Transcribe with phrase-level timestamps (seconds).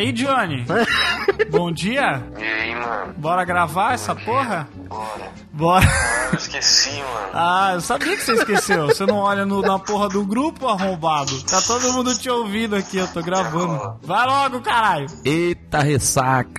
[0.00, 0.64] aí, Johnny?
[1.50, 2.22] Bom dia?
[2.38, 3.14] E aí, mano?
[3.16, 4.68] Bora gravar essa porra?
[4.88, 5.30] Bora.
[5.52, 5.86] Bora.
[6.32, 7.30] Eu esqueci, mano.
[7.34, 8.86] Ah, eu sabia que você esqueceu.
[8.86, 11.42] Você não olha no- na porra do grupo, arrombado.
[11.42, 13.98] Tá todo mundo te ouvindo aqui, eu tô gravando.
[14.02, 15.06] Vai logo, caralho.
[15.24, 16.50] Eita ressaca.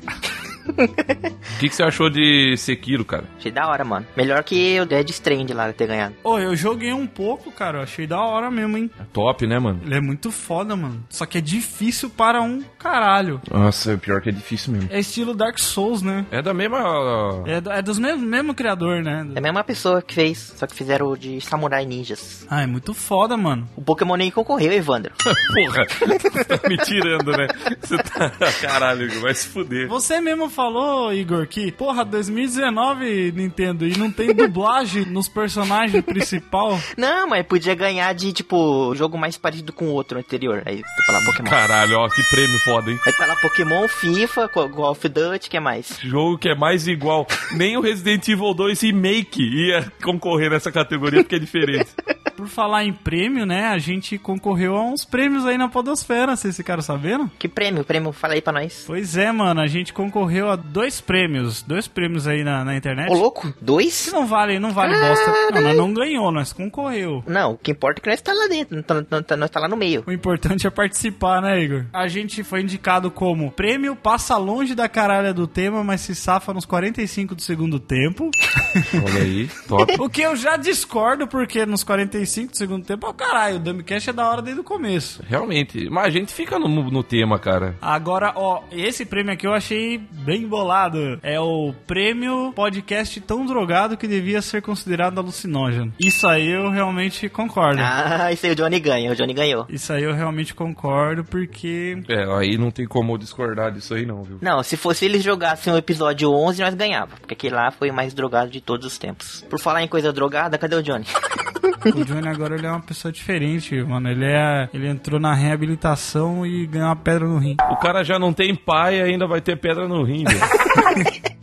[0.72, 3.26] O que, que você achou de Sekiro, cara?
[3.38, 4.06] Achei da hora, mano.
[4.16, 6.16] Melhor que o Dead Strand lá ter ganhado.
[6.24, 7.80] Ô, eu joguei um pouco, cara.
[7.80, 8.90] Eu achei da hora mesmo, hein?
[9.14, 9.80] Top, né, mano?
[9.86, 11.04] Ele é muito foda, mano.
[11.10, 13.42] Só que é difícil para um caralho.
[13.52, 14.90] Nossa, é pior que é difícil mesmo.
[14.92, 16.26] É estilo Dark Souls, né?
[16.32, 17.44] É da mesma.
[17.46, 19.28] É, do- é dos mesmos mesmo criador, né?
[19.36, 22.46] É a mesma pessoa que fez, só que fizeram o de Samurai Ninjas.
[22.50, 23.68] Ah, é muito foda, mano.
[23.76, 25.14] O Pokémon nem concorreu, Evandro.
[25.54, 27.48] Porra, você tá me tirando, né?
[27.82, 28.32] Você tá.
[28.62, 29.88] Caralho, vai se fuder.
[29.88, 36.80] Você mesmo falou, Igor, que, porra, 2019, Nintendo, e não tem dublagem nos personagens principal.
[36.96, 40.62] Não, mas podia ganhar de, tipo, jogo mais parecido com o outro anterior.
[40.64, 41.50] Aí você fala Pokémon.
[41.50, 43.00] Caralho, ó, que prêmio foda, hein?
[43.08, 45.98] Aí fala Pokémon, FIFA, Call of Duty, que é mais?
[46.00, 47.26] Jogo que é mais igual.
[47.54, 51.90] Nem o Resident Evil 2 Remake ia concorrer nessa categoria porque é diferente.
[52.38, 56.56] Por falar em prêmio, né, a gente concorreu a uns prêmios aí na Podosfera, vocês
[56.56, 57.30] ficaram sabendo?
[57.38, 57.84] Que prêmio?
[57.84, 58.84] Prêmio, fala aí pra nós.
[58.88, 63.10] Pois é, mano, a gente concorreu a dois prêmios, dois prêmios aí na, na internet.
[63.12, 64.10] Ô, louco, Que dois?
[64.12, 65.32] não vale, não vale bosta.
[65.54, 67.24] Não, nós não ganhou, nós concorreu.
[67.28, 69.60] Não, o que importa é que nós tá lá dentro, não tá- tá- nós tá
[69.60, 70.04] lá no meio.
[70.08, 71.86] O importante é participar, né, Igor?
[71.94, 76.54] A gente foi indicado como prêmio passa longe da caralha do tema, mas se safa
[76.54, 78.30] nos 45 do segundo tempo.
[79.06, 79.96] Olha aí, top.
[80.00, 84.10] O que eu já discordo, porque nos 45 do segundo tempo, ó, caralho, o Dumbcast
[84.10, 85.22] é da hora desde o começo.
[85.28, 85.90] Realmente.
[85.90, 87.76] Mas a gente fica no, no tema, cara.
[87.82, 91.20] Agora, ó, esse prêmio aqui eu achei bem bolado.
[91.22, 95.94] É o prêmio podcast tão drogado que devia ser considerado alucinógeno.
[96.00, 97.82] Isso aí eu realmente concordo.
[97.84, 99.66] Ah, isso aí o Johnny ganha, o Johnny ganhou.
[99.68, 104.06] Isso aí eu realmente concordo, porque É, aí não tem como eu discordar disso aí,
[104.06, 104.38] não, viu?
[104.42, 107.18] Não, se fosse eles jogassem o episódio 11, nós ganhava.
[107.20, 109.46] Porque aquele lá foi o mais drogado de todos os tempos.
[109.50, 111.06] Por falar em coisa drogada, cadê o Johnny?
[111.86, 114.10] o Johnny agora ele é uma pessoa diferente, mano.
[114.10, 117.56] Ele é, ele entrou na reabilitação e ganhou uma pedra no rim.
[117.72, 121.32] O cara já não tem pai e ainda vai ter pedra no rim, velho.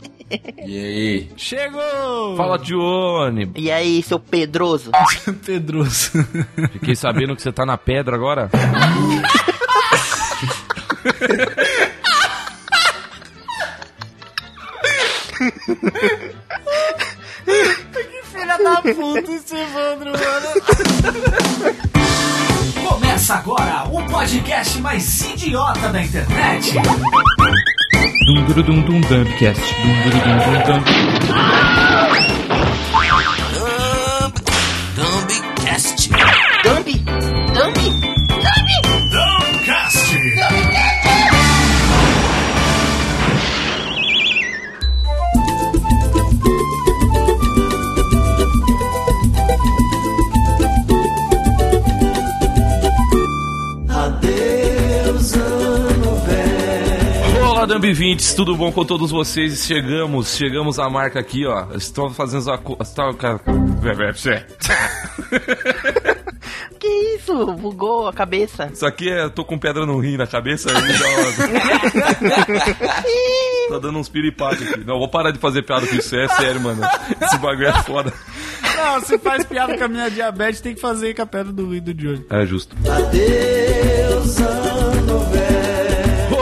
[0.63, 1.29] E aí?
[1.35, 2.37] Chegou!
[2.37, 3.51] Fala, Johnny.
[3.55, 4.91] E aí, seu Pedroso?
[5.43, 6.11] Pedroso.
[6.73, 8.47] Fiquei sabendo que você tá na pedra agora.
[18.31, 20.47] Filha da puta esse Evandro, mano.
[22.87, 26.73] Começa agora o podcast mais idiota da internet.
[28.25, 29.61] Dum dum dum dum dumpcast.
[29.83, 31.68] Dum dum dum dum dum.
[57.69, 59.63] Olá, Dumb 20 tudo bom com todos vocês?
[59.63, 61.67] Chegamos, chegamos à marca aqui, ó.
[61.75, 62.57] Estou fazendo a.
[62.57, 62.75] co-
[63.15, 63.39] cara.
[66.79, 67.45] Que isso?
[67.53, 68.71] Bugou a cabeça.
[68.73, 69.29] Isso aqui é.
[69.29, 70.67] Tô com pedra no rim na cabeça.
[73.69, 74.83] tá dando uns piripaques aqui.
[74.83, 76.15] Não, vou parar de fazer piada com isso.
[76.15, 76.81] É sério, mano.
[77.21, 78.11] Esse bagulho é foda.
[78.77, 81.69] Não, se faz piada com a minha diabetes, tem que fazer com a pedra do
[81.69, 82.25] rim do Johnny.
[82.31, 82.75] É justo.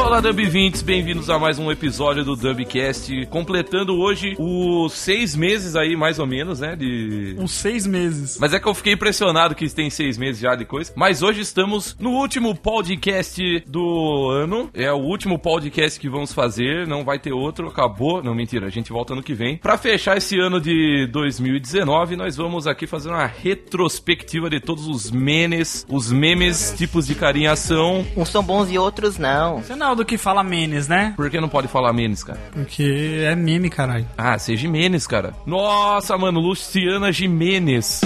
[0.07, 5.75] Olá, Dub 20 bem-vindos a mais um episódio do Dubcast, completando hoje os seis meses
[5.75, 7.35] aí, mais ou menos, né, de...
[7.37, 8.37] Uns seis meses.
[8.39, 10.93] Mas é que eu fiquei impressionado que tem seis meses já de coisa.
[10.95, 14.69] Mas hoje estamos no último podcast do ano.
[14.73, 16.87] É o último podcast que vamos fazer.
[16.87, 17.67] Não vai ter outro.
[17.67, 18.23] Acabou.
[18.23, 18.67] Não, mentira.
[18.67, 19.57] A gente volta ano que vem.
[19.57, 25.11] Pra fechar esse ano de 2019, nós vamos aqui fazer uma retrospectiva de todos os
[25.11, 28.07] memes, os memes, tipos de carinhação.
[28.15, 29.61] Uns são bons e outros não.
[29.97, 31.13] Do que fala menes, né?
[31.15, 32.39] Por que não pode falar memes, cara?
[32.51, 34.07] Porque é meme, caralho.
[34.17, 35.33] Ah, ser Jimenez, cara.
[35.45, 38.01] Nossa, mano, Luciana Jimenez.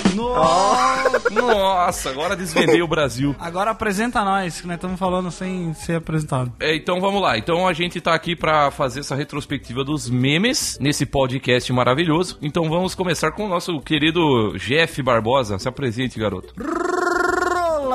[1.32, 3.36] Nossa, agora desvendei o Brasil.
[3.40, 6.52] Agora apresenta nós, que nós estamos falando sem ser apresentado.
[6.60, 7.38] É, então vamos lá.
[7.38, 12.38] Então a gente tá aqui pra fazer essa retrospectiva dos memes nesse podcast maravilhoso.
[12.42, 15.60] Então vamos começar com o nosso querido Jeff Barbosa.
[15.60, 16.54] Se apresente, garoto.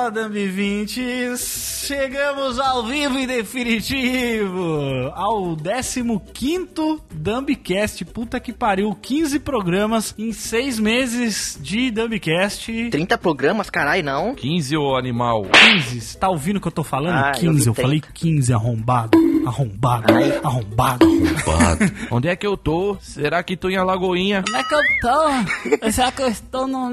[0.07, 8.05] Olá, Dumb 20 Chegamos ao vivo e definitivo ao 15º Dumbcast.
[8.05, 12.89] Puta que pariu, 15 programas em 6 meses de Dumbcast.
[12.89, 14.33] 30 programas, caralho, não.
[14.33, 15.45] 15 ô animal.
[15.75, 17.15] 15, você tá ouvindo o que eu tô falando?
[17.15, 19.17] Ah, eu 15, vi eu, falei 15, arrombado.
[19.47, 20.13] Arrombado.
[20.43, 21.07] Arrombado.
[21.45, 21.93] Pato.
[22.11, 22.97] Onde é que eu tô?
[22.99, 24.43] Será que tô em Alagoinha?
[24.45, 25.91] Onde é que eu tô?
[25.91, 26.89] Será que eu estou no.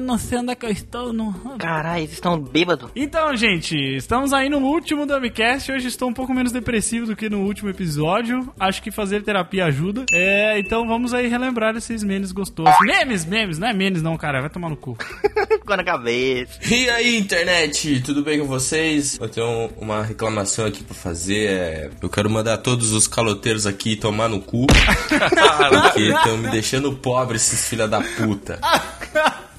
[0.00, 1.14] não sei onde é que eu estou.
[1.14, 1.32] No...
[1.58, 2.90] Caralho, eles estão bêbados.
[2.94, 5.72] Então, gente, estamos aí no último Dumbcast.
[5.72, 8.52] Hoje estou um pouco menos depressivo do que no último episódio.
[8.60, 10.04] Acho que fazer terapia ajuda.
[10.12, 12.74] É, então vamos aí relembrar esses memes gostosos.
[12.82, 14.42] Memes, memes, não é memes não, cara.
[14.42, 14.94] Vai tomar no cu.
[15.64, 16.60] Ficou na cabeça.
[16.70, 19.18] E aí, internet, tudo bem com vocês?
[19.18, 21.48] Eu tenho uma reclamação aqui pra fazer.
[21.48, 24.66] é, Eu quero mandar todos os caloteiros aqui tomar no cu.
[25.08, 28.58] porque estão me deixando pobre, esses filha da puta.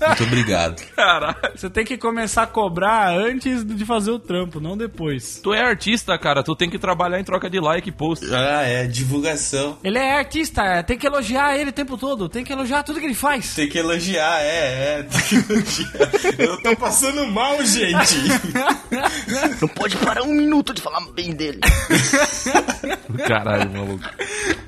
[0.07, 0.81] Muito obrigado.
[0.95, 1.35] Caralho.
[1.55, 5.39] Você tem que começar a cobrar antes de fazer o trampo, não depois.
[5.41, 6.43] Tu é artista, cara.
[6.43, 8.25] Tu tem que trabalhar em troca de like e post.
[8.33, 9.77] Ah, é, divulgação.
[9.83, 13.05] Ele é artista, tem que elogiar ele o tempo todo, tem que elogiar tudo que
[13.05, 13.55] ele faz.
[13.55, 16.39] Tem que elogiar, é, é, tem que elogiar.
[16.39, 18.15] Eu tô passando mal, gente.
[19.61, 21.59] Não pode parar um minuto de falar bem dele.
[23.27, 24.09] Caralho, maluco.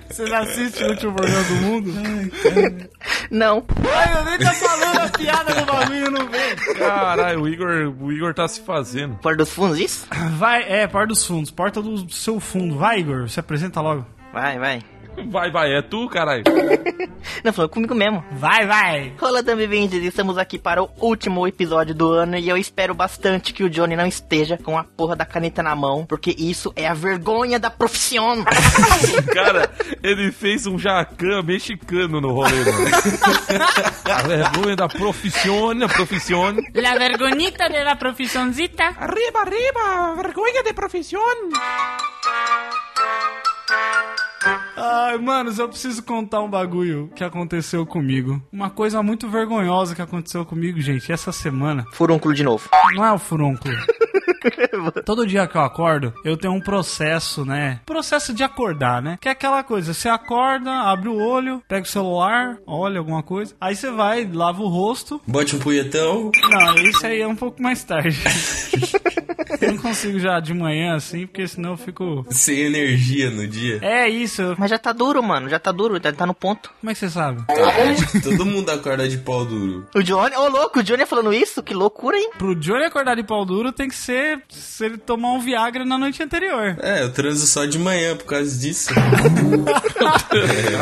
[0.10, 1.94] Você já assiste o último programa do mundo?
[3.30, 3.64] Não.
[3.94, 6.56] Ai, eu nem tá falando a piada do bagulho, não vem.
[6.78, 9.18] Caralho, o Igor, o Igor tá se fazendo.
[9.22, 10.08] Fora dos fundos, isso?
[10.38, 12.78] Vai, é, porta dos fundos, porta do seu fundo.
[12.78, 14.06] Vai, Igor, se apresenta logo.
[14.34, 14.82] Vai, vai.
[15.26, 16.44] Vai, vai, é tu, caralho.
[17.44, 18.24] Não, falou comigo mesmo.
[18.32, 19.14] Vai, vai.
[19.20, 23.64] Olá, Dumbvindes, estamos aqui para o último episódio do ano e eu espero bastante que
[23.64, 26.94] o Johnny não esteja com a porra da caneta na mão, porque isso é a
[26.94, 28.44] vergonha da profissão.
[29.34, 29.70] Cara,
[30.04, 32.88] ele fez um jacan mexicano no rolê, mano.
[34.08, 36.56] A vergonha da profissão, profissão.
[36.74, 38.96] La vergonita de la profesionzita.
[38.98, 41.20] Arriba, arriba, vergonha de profissão.
[44.76, 48.42] Ai, manos, eu preciso contar um bagulho que aconteceu comigo.
[48.52, 51.86] Uma coisa muito vergonhosa que aconteceu comigo, gente, essa semana.
[51.94, 52.70] Furúnculo de novo.
[52.94, 53.76] Não é o furúnculo.
[55.06, 57.80] Todo dia que eu acordo, eu tenho um processo, né?
[57.86, 59.18] Processo de acordar, né?
[59.20, 63.56] Que é aquela coisa, você acorda, abre o olho, pega o celular, olha alguma coisa,
[63.60, 65.22] aí você vai, lava o rosto.
[65.28, 66.32] Bote um punhetão.
[66.50, 68.18] Não, isso aí é um pouco mais tarde.
[69.62, 72.26] eu não consigo já de manhã assim, porque senão eu fico.
[72.30, 73.80] Sem energia no dia.
[73.82, 74.56] É isso.
[74.58, 75.50] Mas já tá duro, mano.
[75.50, 76.72] Já tá duro, já tá no ponto.
[76.80, 77.44] Como é que você sabe?
[77.50, 79.88] Ah, todo mundo acorda de pau duro.
[79.96, 81.62] O Johnny, ô louco, o Johnny falando isso?
[81.64, 82.32] Que loucura, hein?
[82.38, 85.98] Pro Johnny acordar de pau duro tem que ser se ele tomar um Viagra na
[85.98, 86.78] noite anterior.
[86.82, 88.90] É, eu transo só de manhã por causa disso.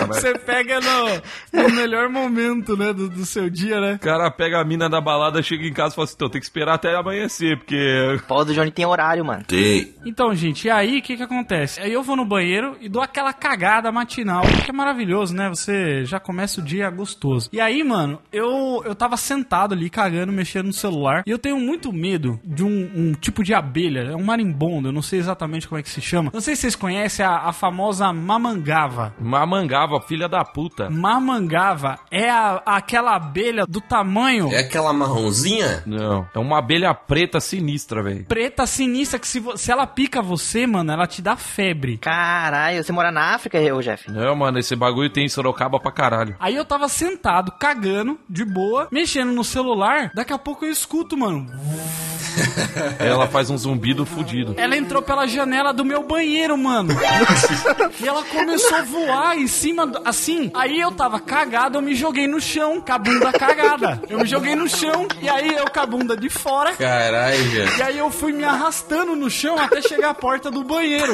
[0.08, 3.94] Você pega no, no melhor momento, né, do, do seu dia, né?
[3.96, 6.40] O cara pega a mina da balada, chega em casa e fala assim, então tem
[6.40, 8.20] que esperar até amanhecer, porque...
[8.28, 9.44] Pau do Johnny tem horário, mano.
[9.44, 9.94] Tem.
[10.06, 11.82] Então, gente, e aí o que que acontece?
[11.82, 15.50] Aí eu vou no banheiro e dou aquela cagada matinal, que é maravilhoso, né?
[15.50, 17.50] Você já começa o dia gostoso.
[17.52, 21.60] E aí, mano, eu, eu tava sentado ali cagando, mexendo no celular, e eu tenho
[21.60, 25.68] muito medo de um, um tipo de abelha, é um marimbondo, eu não sei exatamente
[25.68, 26.32] como é que se chama.
[26.34, 29.14] Não sei se vocês conhecem a, a famosa mamangava.
[29.20, 30.90] Mamangava, filha da puta.
[30.90, 35.84] Mamangava é a, aquela abelha do tamanho É aquela marronzinha?
[35.86, 38.26] Não, é uma abelha preta sinistra, velho.
[38.36, 41.98] Preta sinistra que se, se ela pica você, mano, ela te dá febre.
[41.98, 44.12] Caralho, você mora na África, ô Jeff?
[44.12, 46.36] Não, mano, esse bagulho tem em Sorocaba pra caralho.
[46.38, 50.12] Aí eu tava sentado, cagando, de boa, mexendo no celular.
[50.14, 51.48] Daqui a pouco eu escuto, mano.
[53.00, 54.56] Ela faz um zumbido fudido.
[54.58, 56.94] Ela entrou pela janela do meu banheiro, mano.
[58.02, 60.52] e ela começou a voar em cima, do- assim.
[60.54, 64.02] Aí eu tava cagado, eu me joguei no chão, com a bunda cagada.
[64.10, 66.74] Eu me joguei no chão, e aí eu com a bunda de fora.
[66.76, 67.86] Caralho, E já.
[67.86, 71.14] aí eu fui me arrastando no chão até chegar à porta do banheiro.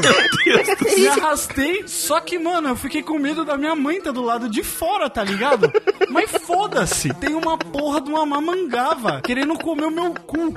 [0.98, 4.50] Me arrastei, só que, mano, eu fiquei com medo da minha mãe tá do lado
[4.50, 5.72] de fora, tá ligado?
[6.10, 10.54] Mas foda-se, tem uma porra de uma mamangava querendo comer o meu cu.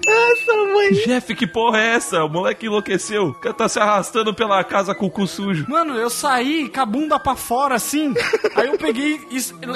[1.04, 2.24] Jeff, que porra é essa?
[2.24, 3.28] O moleque enlouqueceu.
[3.28, 5.66] O cara tá se arrastando pela casa com o cu sujo.
[5.68, 8.14] Mano, eu saí com a bunda pra fora, assim.
[8.56, 9.20] Aí eu peguei,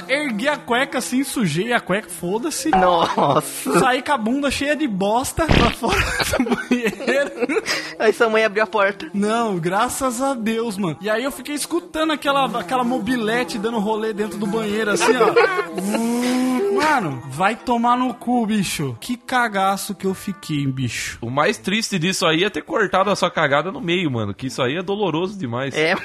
[0.09, 2.71] ergui a cueca assim, sujei a cueca, foda-se.
[2.71, 3.79] Nossa.
[3.79, 5.99] Saí com a bunda cheia de bosta pra fora
[6.39, 6.68] do banheiro.
[7.99, 9.11] Aí sua mãe abriu a porta.
[9.13, 10.97] Não, graças a Deus, mano.
[11.01, 15.29] E aí eu fiquei escutando aquela, aquela mobilete dando rolê dentro do banheiro, assim, ó.
[16.79, 18.97] Mano, vai tomar no cu, bicho.
[19.01, 21.19] Que cagaço que eu fiquei, bicho.
[21.21, 24.33] O mais triste disso aí é ter cortado a sua cagada no meio, mano.
[24.33, 25.75] Que isso aí é doloroso demais.
[25.77, 25.97] É,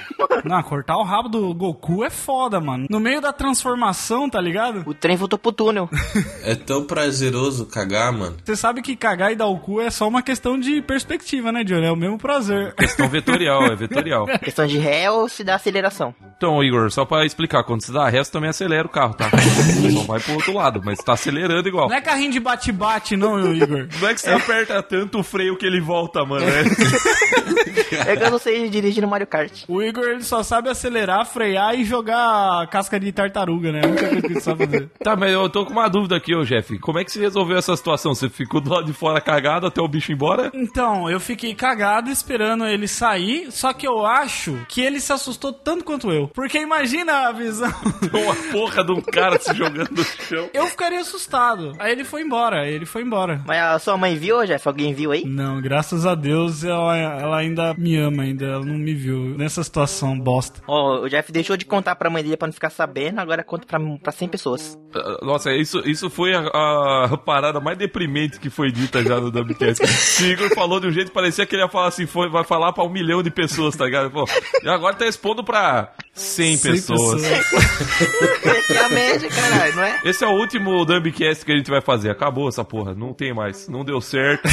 [0.43, 2.87] Não, cortar o rabo do Goku é foda, mano.
[2.89, 4.83] No meio da transformação, tá ligado?
[4.85, 5.89] o trem voltou pro túnel.
[6.45, 8.35] É tão prazeroso cagar, mano.
[8.43, 11.63] Você sabe que cagar e dar o cu é só uma questão de perspectiva, né,
[11.63, 11.85] Johnny?
[11.85, 12.73] É o mesmo prazer.
[12.75, 14.25] Questão vetorial, é vetorial.
[14.43, 16.13] Questão de ré ou se dá aceleração.
[16.37, 19.29] Então, Igor, só pra explicar, quando você dá ré, você também acelera o carro, tá?
[19.93, 20.81] Só vai pro outro lado.
[20.83, 21.87] mas tá acelerando igual.
[21.87, 23.87] Não é carrinho de bate-bate, não, Igor.
[24.01, 26.45] Não é que você aperta tanto o freio que ele volta, mano.
[26.45, 26.63] né?
[28.07, 29.63] É que eu não sei dirigir no Mario Kart.
[29.67, 33.81] O Igor ele só sabe acelerar, frear e jogar casca de tartaruga, né?
[33.83, 34.89] A única coisa que ele sabe fazer.
[35.03, 36.77] Tá, mas eu tô com uma dúvida aqui, ô Jeff.
[36.79, 38.13] Como é que você resolveu essa situação?
[38.15, 40.32] Você ficou do lado de fora cagado até o bicho ir embora?
[40.53, 45.51] Então, eu fiquei cagado esperando ele sair, só que eu acho que ele se assustou
[45.53, 46.27] tanto quanto eu.
[46.29, 47.71] Porque imagina a visão.
[48.13, 50.49] Uma porra de um cara se jogando no chão.
[50.53, 51.73] Eu ficaria assustado.
[51.79, 53.41] Aí ele foi embora, ele foi embora.
[53.45, 54.67] Mas a sua mãe viu, Jeff?
[54.67, 55.23] Alguém viu aí?
[55.25, 58.45] Não, graças a Deus ela, ela ainda me ama, ainda.
[58.45, 60.61] Ela não me viu nessa situação bosta.
[60.67, 63.65] Ó, o Jeff deixou de contar pra mãe dele pra não ficar sabendo, agora conta
[63.67, 64.79] pra, pra 100 pessoas.
[64.95, 69.31] Ah, Nossa, isso, isso foi a, a parada mais deprimente que foi dita já no
[69.31, 69.83] Dumbcast.
[70.23, 72.43] O Igor falou de um jeito que parecia que ele ia falar assim, foi, vai
[72.43, 74.09] falar pra um milhão de pessoas, tá ligado?
[74.09, 74.25] Pô,
[74.63, 77.23] e agora tá expondo pra 100, 100 pessoas.
[77.23, 79.99] Essa é a média, caralho, não é?
[80.05, 82.09] Esse é o último Dumbcast que a gente vai fazer.
[82.09, 82.93] Acabou essa porra.
[82.93, 83.67] Não tem mais.
[83.67, 84.47] Não deu certo.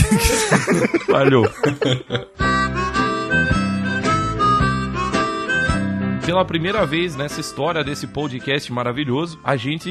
[1.07, 1.49] Falhou.
[6.31, 9.91] Pela primeira vez nessa história desse podcast maravilhoso, a gente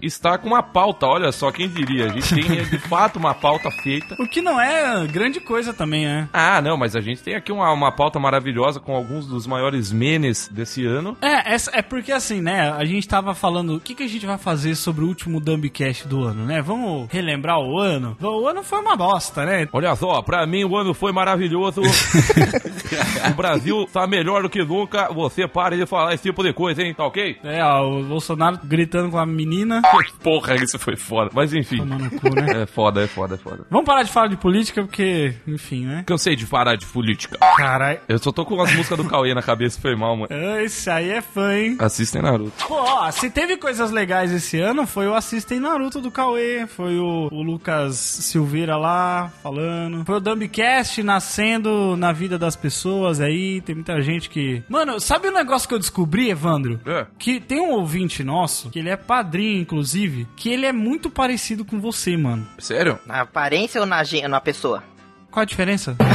[0.00, 1.04] está com uma pauta.
[1.04, 2.04] Olha só, quem diria?
[2.04, 4.14] A gente tem de fato uma pauta feita.
[4.20, 6.28] O que não é grande coisa também, é.
[6.32, 9.90] Ah, não, mas a gente tem aqui uma, uma pauta maravilhosa com alguns dos maiores
[9.90, 11.16] menes desse ano.
[11.20, 12.70] É, essa, é porque assim, né?
[12.70, 16.06] A gente tava falando o que, que a gente vai fazer sobre o último Dumbcast
[16.06, 16.62] do ano, né?
[16.62, 18.16] Vamos relembrar o ano.
[18.22, 19.66] O ano foi uma bosta, né?
[19.72, 21.82] Olha só, pra mim o ano foi maravilhoso.
[23.28, 25.12] o Brasil tá melhor do que nunca.
[25.12, 26.94] Você pare de falar esse tipo de coisa, hein?
[26.94, 27.38] Tá ok?
[27.44, 29.82] É, ó, o Bolsonaro gritando com a menina.
[30.22, 31.30] Porra, isso foi foda.
[31.34, 31.78] Mas enfim.
[32.20, 32.52] Cu, né?
[32.62, 33.64] É foda, é foda, é foda.
[33.70, 36.04] Vamos parar de falar de política, porque, enfim, né?
[36.06, 37.38] Cansei de parar de política.
[37.56, 37.98] Caralho.
[38.06, 40.28] Eu só tô com as músicas do Cauê na cabeça, foi mal, mano.
[40.60, 41.76] Esse aí é fã, hein?
[41.78, 42.52] Assistem Naruto.
[42.66, 46.98] Pô, ó, se teve coisas legais esse ano, foi o Assistem Naruto do Cauê, foi
[46.98, 53.60] o, o Lucas Silveira lá falando, foi o Dumbcast nascendo na vida das pessoas aí,
[53.60, 54.62] tem muita gente que...
[54.68, 56.80] Mano, sabe o negócio que eu descobri, Evandro?
[56.86, 57.06] É.
[57.18, 61.64] Que tem um ouvinte nosso, que ele é padrinho, inclusive, que ele é muito parecido
[61.64, 62.46] com você, mano.
[62.58, 62.98] Sério?
[63.06, 64.82] Na aparência ou na, na pessoa?
[65.32, 65.96] Qual a diferença?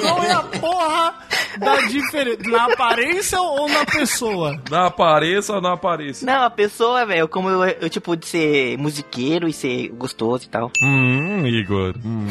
[0.00, 1.14] Qual é a porra
[1.58, 2.38] da diferença?
[2.50, 4.60] Na aparência ou na pessoa?
[4.70, 6.26] Na aparência ou não aparência?
[6.26, 10.48] Não, a pessoa, velho, como eu, eu, tipo, de ser musiqueiro e ser gostoso e
[10.48, 10.70] tal.
[10.84, 11.94] Hum, Igor.
[12.04, 12.26] Hum.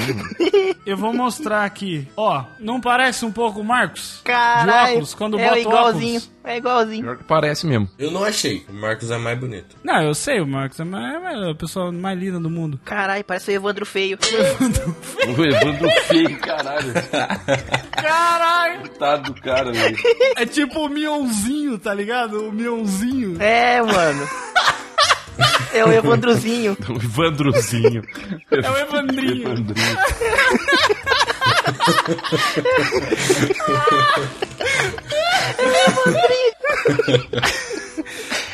[0.85, 2.07] Eu vou mostrar aqui.
[2.15, 4.21] Ó, não parece um pouco o Marcos?
[4.23, 6.31] Caralho, De óculos, quando é bota igualzinho, óculos.
[6.43, 7.19] é igualzinho.
[7.27, 7.89] Parece mesmo.
[7.97, 8.63] Eu não achei.
[8.69, 9.75] O Marcos é mais bonito.
[9.83, 12.79] Não, eu sei, o Marcos é mais- é a pessoa mais linda do mundo.
[12.85, 14.17] Caralho, parece o Evandro feio.
[15.27, 16.93] O Evandro feio, caralho.
[17.91, 18.79] Caralho!
[18.81, 19.97] Coitado do cara, velho.
[20.35, 22.47] É tipo o Mionzinho, tá ligado?
[22.47, 23.37] O Mionzinho.
[23.41, 24.27] É, mano.
[25.73, 26.77] É o Evandrozinho.
[26.89, 28.03] O Evandrozinho.
[28.51, 29.43] É o Evandrinho.
[29.43, 29.97] Evandrinho.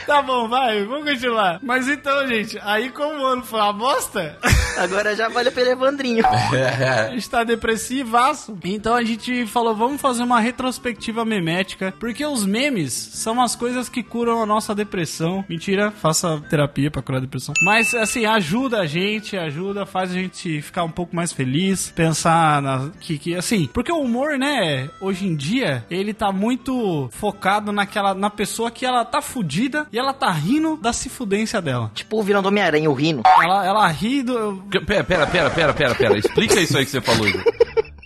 [0.05, 1.59] Tá bom, vai, vamos continuar.
[1.61, 4.37] Mas então, gente, aí como o ano foi uma bosta,
[4.77, 6.23] Agora já valeu pelo Evandrinho.
[6.27, 8.57] a gente tá depressivaço.
[8.63, 13.87] Então a gente falou, vamos fazer uma retrospectiva memética, porque os memes são as coisas
[13.87, 15.45] que curam a nossa depressão.
[15.47, 17.53] Mentira, faça terapia pra curar a depressão.
[17.63, 22.61] Mas, assim, ajuda a gente, ajuda, faz a gente ficar um pouco mais feliz, pensar
[22.61, 22.89] na...
[22.99, 28.13] Que, que, assim, porque o humor, né, hoje em dia, ele tá muito focado naquela,
[28.13, 31.89] na pessoa que ela tá fudida e ela tá rindo da se fudência dela.
[31.95, 33.23] tipo o vilão do Homem-Aranha, o Rino.
[33.41, 34.61] Ela, ela ri do...
[34.85, 36.17] Pera, pera, pera, pera, pera, pera.
[36.17, 37.41] Explica isso aí que você falou, Igor.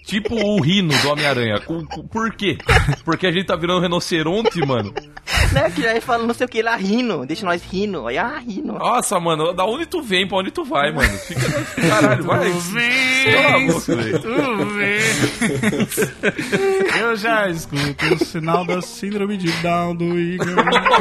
[0.06, 1.60] Tipo o rino do Homem-Aranha.
[2.12, 2.60] Por quê?
[3.04, 4.94] Porque a gente tá virando rinoceronte, mano.
[5.52, 7.26] Né, que já fala não sei o que lá, rindo.
[7.26, 8.08] Deixa nós rindo.
[8.08, 8.74] Aí, ah, rindo.
[8.74, 11.18] Nossa, mano, da onde tu vem, pra onde tu vai, mano?
[11.20, 11.42] Fica
[11.88, 12.50] caralho, vai.
[12.52, 14.20] Boca, velho.
[14.20, 15.00] tudo bem.
[17.00, 20.48] Eu já escuto o sinal da síndrome de Down do Igor.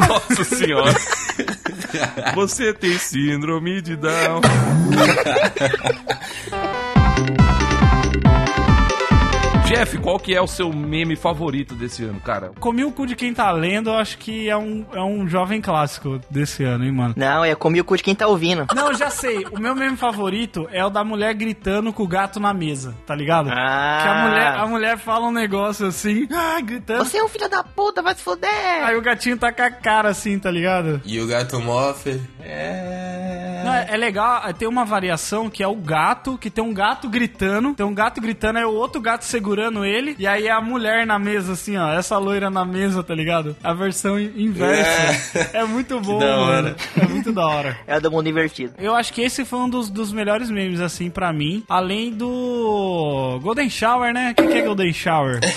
[0.07, 0.95] Nossa senhora.
[2.35, 4.41] Você tem síndrome de Down.
[9.69, 12.51] Jeff, qual que é o seu meme favorito desse ano, cara?
[12.59, 15.61] Comi o cu de quem tá lendo, eu acho que é um, é um jovem
[15.61, 17.13] clássico desse ano, hein, mano.
[17.15, 18.65] Não, é comi o cu de quem tá ouvindo.
[18.75, 19.45] Não, já sei.
[19.51, 23.13] O meu meme favorito é o da mulher gritando com o gato na mesa, tá
[23.13, 23.51] ligado?
[23.51, 23.99] Ah.
[24.01, 27.05] Que a mulher, a mulher fala um negócio assim, ah, gritando.
[27.05, 28.49] Você é um filho da puta, vai se fuder.
[28.83, 30.99] Aí o gatinho tá com a cara assim, tá ligado?
[31.05, 32.19] E o gato mofe.
[32.41, 33.28] É.
[33.63, 36.73] Não, é, é legal, é, tem uma variação que é o gato, que tem um
[36.73, 40.61] gato gritando, tem um gato gritando, aí o outro gato segurando ele, e aí a
[40.61, 43.55] mulher na mesa, assim, ó, essa loira na mesa, tá ligado?
[43.63, 45.49] A versão in- inversa.
[45.53, 46.75] É, muito bom, mano.
[46.99, 47.77] É muito da hora.
[47.87, 48.73] É o do mundo invertido.
[48.77, 51.63] Eu acho que esse foi um dos, dos melhores memes, assim, pra mim.
[51.67, 54.31] Além do Golden Shower, né?
[54.31, 55.39] O que, que é Golden Shower?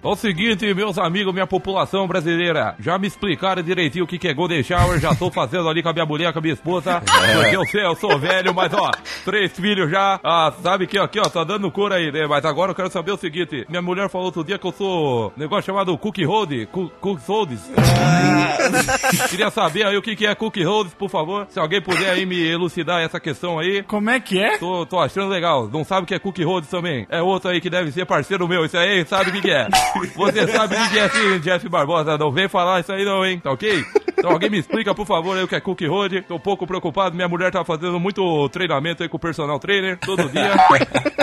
[0.00, 4.28] É o seguinte, meus amigos, minha população brasileira, já me explicaram direitinho o que, que
[4.28, 7.02] é Golden Shower, já tô fazendo ali com a minha mulher, com a minha esposa,
[7.34, 8.90] porque eu sei, eu sou velho, mas ó,
[9.24, 12.26] três filhos já, ah, sabe que aqui, ó, tá dando cor aí, né?
[12.26, 15.28] Mas agora eu quero saber o seguinte, minha mulher falou outro dia que eu sou
[15.36, 17.70] um negócio chamado Cookie Hold, Coo- Cookie Holds.
[19.30, 22.24] Queria saber aí o que, que é Cookie Holds, por favor, se alguém puder aí
[22.26, 23.82] me elucidar essa questão aí.
[23.82, 24.58] Como é que é?
[24.58, 25.68] Tô, tô achando legal.
[25.72, 27.06] Não sabe o que é Cookie Holds também?
[27.10, 28.64] É outro aí que deve ser parceiro meu.
[28.64, 29.68] Isso aí, sabe o que, que é?
[30.16, 32.18] Você sabe o que, que é sim, Jeff Barbosa.
[32.18, 33.38] Não vem falar isso aí não, hein?
[33.40, 33.84] Tá ok?
[34.18, 36.22] Então alguém me explica, por favor, aí o que é Cookie Hold.
[36.26, 37.14] Tô um pouco preocupado.
[37.14, 40.54] Minha mulher tá fazendo muito treinamento aí com o personal trainer todo dia.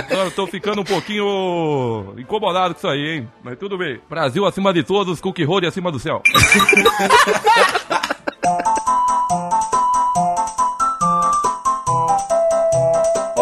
[0.06, 3.28] Então, tô ficando um pouquinho incomodado com isso aí, hein?
[3.44, 4.00] Mas tudo bem.
[4.10, 6.22] Brasil acima de todos, Cookie Hold acima do céu.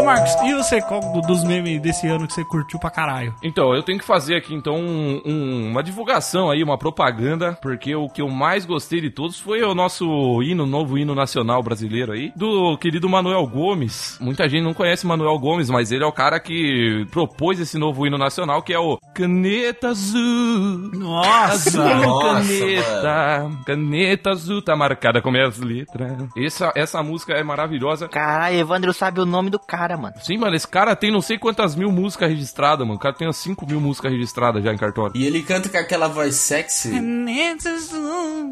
[0.04, 3.34] Ô Marcos, e você, qual do- dos memes desse ano que você curtiu pra caralho?
[3.42, 7.96] Então, eu tenho que fazer aqui então um- um- uma divulgação aí, uma propaganda, porque
[7.96, 12.12] o que eu mais gostei de todos foi o nosso hino, novo hino nacional brasileiro
[12.12, 14.18] aí, do querido Manuel Gomes.
[14.20, 18.06] Muita gente não conhece Manuel Gomes, mas ele é o cara que propôs esse novo
[18.06, 20.92] hino nacional, que é o Caneta Azul.
[20.94, 21.54] Nossa!
[21.54, 26.28] Azul, Nossa, caneta, caneta azul tá marcada com minhas letras.
[26.38, 28.10] Essa, essa música é maravilhosa.
[28.10, 30.16] Caralho, Evandro sabe o nome do cara, mano.
[30.22, 32.98] Sim, mano, esse cara tem não sei quantas mil músicas registradas, mano.
[32.98, 35.12] O cara tem umas 5 mil músicas registradas já em cartório.
[35.16, 36.92] E ele canta com aquela voz sexy.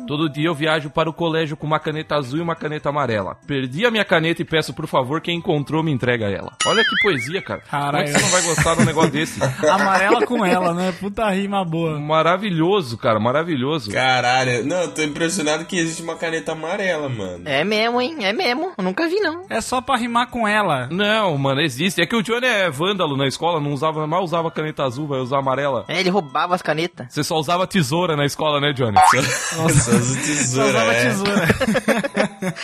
[0.08, 3.38] Todo dia eu viajo para o colégio com uma caneta azul e uma caneta amarela.
[3.48, 6.54] Perdi a minha caneta e peço, por favor, quem encontrou me entrega ela.
[6.66, 7.62] Olha que poesia, cara.
[7.70, 8.06] Como é Caralho.
[8.06, 9.40] que você não vai gostar de um negócio desse?
[9.70, 10.92] Amarela com ela, né?
[11.00, 12.00] Puta rima boa.
[12.00, 13.92] Maravilhoso, cara, maravilhoso.
[13.92, 17.44] Caralho, não, eu tô impressionado que existe uma caneta amarela, mano.
[17.46, 18.18] É mesmo, hein?
[18.22, 18.72] É mesmo.
[18.78, 19.46] Eu nunca vi, não.
[19.50, 20.88] É só pra rimar com ela.
[20.92, 22.02] Não, mano, existe.
[22.02, 25.20] É que o Johnny é vândalo na escola, não usava, mal usava caneta azul, vai
[25.20, 25.86] usar amarela.
[25.88, 27.08] É, ele roubava as canetas.
[27.10, 28.98] Você só usava tesoura na escola, né, Johnny?
[29.10, 31.04] Só usa Só tesoura, usava é.
[31.06, 31.48] tesoura.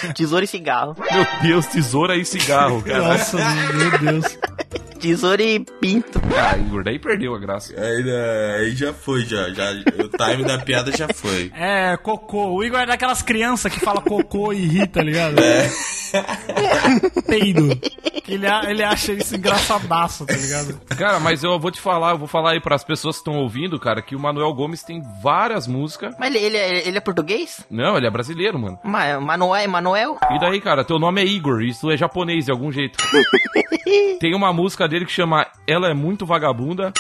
[0.16, 0.96] Tesoura e cigarro.
[1.12, 3.00] Meu Deus, tesoura e cigarro, cara.
[3.00, 3.38] Nossa,
[3.74, 4.38] meu Deus.
[4.98, 6.22] Tesoura e pinto.
[6.38, 7.74] Ah, Igor, daí perdeu a graça.
[7.80, 8.04] Aí,
[8.60, 9.72] aí já foi, já, já.
[9.72, 11.52] O time da piada já foi.
[11.56, 12.48] É, cocô.
[12.54, 15.40] O Igor é daquelas crianças que fala cocô e ri, tá ligado?
[15.40, 15.70] É.
[17.28, 17.70] Peido.
[18.28, 20.80] Ele, ele acha isso engraçadaço, tá ligado?
[20.98, 23.80] Cara, mas eu vou te falar, eu vou falar aí pras pessoas que estão ouvindo,
[23.80, 26.14] cara, que o Manuel Gomes tem várias músicas.
[26.20, 27.66] Mas ele, ele, é- ele é português?
[27.72, 28.78] Não, ele é brasileiro, mano.
[28.84, 30.18] Ma Manuel, Manuel?
[30.32, 32.98] E daí, cara, teu nome é Igor, isso é japonês de algum jeito.
[34.20, 36.92] Tem uma música dele que chama Ela é muito vagabunda.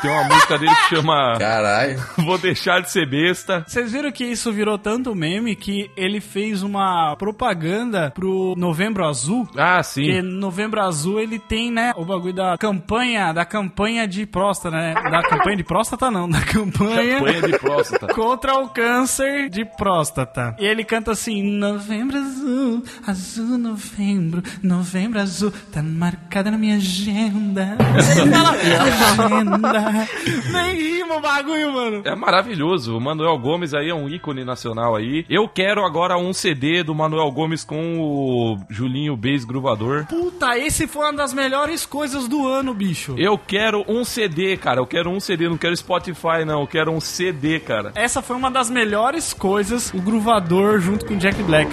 [0.00, 2.02] Tem uma música dele que chama Caralho.
[2.26, 3.64] Vou deixar de ser besta.
[3.66, 9.48] Vocês viram que isso virou tanto meme que ele fez uma propaganda pro Novembro Azul?
[9.56, 10.22] Ah, Porque sim.
[10.22, 14.94] Novembro Azul ele tem, né, o bagulho da campanha, da campanha de próstata, né?
[14.94, 18.06] Da campanha de próstata não, da campanha Campanha de próstata.
[18.12, 20.56] contra o câncer de próstata.
[20.58, 27.31] E ele canta assim: Novembro azul, azul novembro, novembro azul, tá marcada na minha agenda.
[27.32, 30.08] Ele fala, agenda.
[30.52, 32.02] Nem rima o bagulho, mano.
[32.04, 32.96] É maravilhoso.
[32.96, 35.24] O Manuel Gomes aí é um ícone nacional aí.
[35.28, 40.06] Eu quero agora um CD do Manuel Gomes com o Julinho Bass Gruvador.
[40.06, 43.14] Puta, esse foi uma das melhores coisas do ano, bicho.
[43.18, 44.80] Eu quero um CD, cara.
[44.80, 46.60] Eu quero um CD, não quero Spotify, não.
[46.60, 47.92] Eu quero um CD, cara.
[47.94, 51.70] Essa foi uma das melhores coisas, o Gruvador junto com o Jack Black.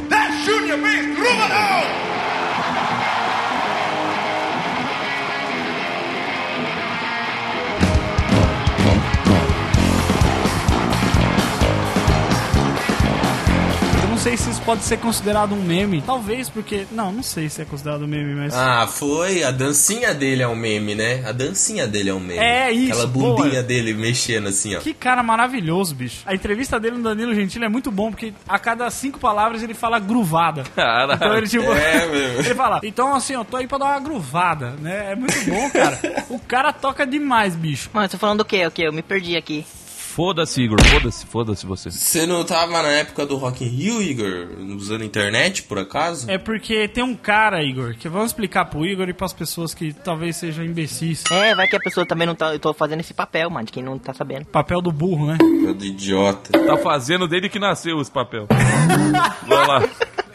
[0.48, 0.80] Eu não
[14.20, 16.02] sei se isso pode ser considerado um meme.
[16.06, 16.86] Talvez, porque.
[16.92, 18.54] Não, não sei se é considerado um meme, mas.
[18.54, 19.44] Ah, foi.
[19.44, 21.24] A dancinha dele é um meme, né?
[21.26, 22.40] A dancinha dele é um meme.
[22.40, 23.64] É isso, Aquela bundinha boa.
[23.64, 24.80] dele mexendo assim, ó.
[24.80, 26.22] Que cara maravilhoso, bicho.
[26.26, 29.74] A entrevista dele no Danilo Gentili é muito bom, porque a cada cinco palavras ele
[29.74, 30.64] fala gruvada.
[30.76, 31.72] Cara, Então ele tipo.
[31.72, 32.00] É.
[32.50, 35.12] Ele fala, então assim, eu tô aí pra dar uma gruvada, né?
[35.12, 36.00] É muito bom, cara.
[36.30, 37.90] O cara toca demais, bicho.
[37.94, 38.66] Mano, você tá falando do quê?
[38.66, 38.84] O quê?
[38.84, 39.66] Eu me perdi aqui.
[40.20, 40.84] Foda-se, Igor.
[40.84, 41.90] Foda-se, foda-se você.
[41.90, 44.50] Você não tava na época do Rock in Rio, Igor?
[44.76, 46.30] Usando internet, por acaso?
[46.30, 49.94] É porque tem um cara, Igor, que vamos explicar pro Igor e pras pessoas que
[49.94, 51.24] talvez sejam imbecis.
[51.32, 52.52] É, vai que a pessoa também não tá.
[52.52, 54.44] Eu tô fazendo esse papel, mano, de quem não tá sabendo.
[54.48, 55.38] Papel do burro, né?
[55.64, 56.52] Eu do idiota.
[56.52, 58.46] Tá fazendo desde que nasceu esse papel.
[59.48, 59.90] Vai lá.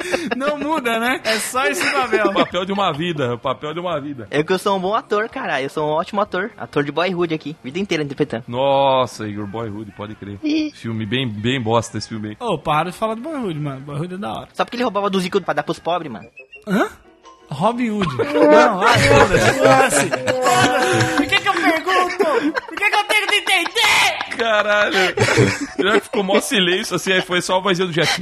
[0.36, 1.20] Não muda, né?
[1.24, 2.26] É só esse papel.
[2.26, 4.26] O papel de uma vida, o papel de uma vida.
[4.30, 5.60] É que eu sou um bom ator, cara.
[5.62, 6.50] Eu sou um ótimo ator.
[6.56, 7.56] Ator de boyhood aqui.
[7.62, 8.44] Vida inteira interpretando.
[8.48, 10.38] Nossa, Igor Boyhood, pode crer.
[10.74, 12.36] Filme bem, bem bosta esse filme aí.
[12.40, 13.80] Ô, para de falar do Boyhood, mano.
[13.80, 14.48] Boyhood é da hora.
[14.52, 16.28] Só porque ele roubava do Zico pra dar pros pobres, mano.
[16.66, 16.88] Hã?
[17.50, 18.16] Robin Hood.
[18.16, 20.06] Não, ah, foda-se.
[21.16, 22.52] Por que que eu pergunto?
[22.66, 24.36] Por que que eu tenho que entender?
[24.36, 25.14] Caralho.
[25.78, 28.20] Já que ficou mó silêncio assim, aí foi só a vozinha do Jeff.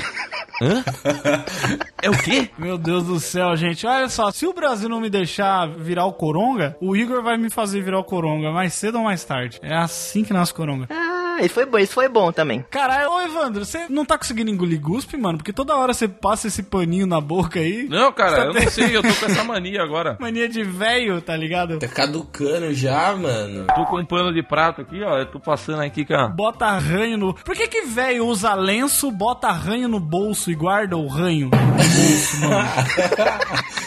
[0.63, 0.85] Hã?
[2.03, 2.51] É o quê?
[2.59, 3.87] Meu Deus do céu, gente.
[3.87, 7.49] Olha só, se o Brasil não me deixar virar o Coronga, o Igor vai me
[7.49, 9.61] fazer virar o Coronga mais cedo ou mais tarde.
[9.63, 10.89] É assim que nasce Coronga.
[10.91, 12.65] Ah, isso foi bom, isso foi bom também.
[12.71, 15.39] Caralho, ô Evandro, você não tá conseguindo engolir guspe, mano?
[15.39, 17.87] Porque toda hora você passa esse paninho na boca aí.
[17.89, 20.17] Não, cara, eu não sei, eu tô com essa mania agora.
[20.21, 21.79] Mania de velho, tá ligado?
[21.79, 23.67] Tá caducando já, mano.
[23.75, 25.19] Tô com um pano de prato aqui, ó.
[25.19, 26.29] Eu tô passando aqui, cara.
[26.29, 27.35] Bota ranho no.
[27.35, 31.67] Por que que velho usa lenço, bota ranho no bolso e guarda o ranho no
[31.77, 32.69] bolso, mano?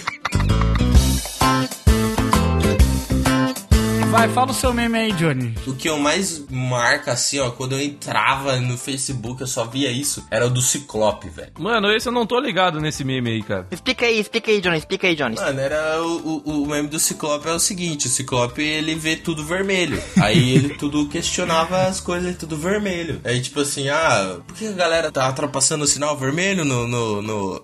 [4.15, 5.53] Vai, fala o seu meme aí, Johnny.
[5.67, 9.91] O que eu mais marca, assim, ó, quando eu entrava no Facebook, eu só via
[9.91, 11.51] isso, era o do Ciclope, velho.
[11.59, 13.67] Mano, esse eu não tô ligado nesse meme aí, cara.
[13.69, 14.77] Explica aí, explica aí, Johnny.
[14.77, 15.35] Explica aí, Johnny.
[15.35, 19.17] Mano, era o, o, o meme do Ciclope é o seguinte, o Ciclope ele vê
[19.17, 20.01] tudo vermelho.
[20.21, 23.19] Aí ele tudo questionava as coisas tudo vermelho.
[23.25, 27.21] Aí tipo assim, ah, por que a galera tá ultrapassando o sinal vermelho no, no,
[27.21, 27.61] no-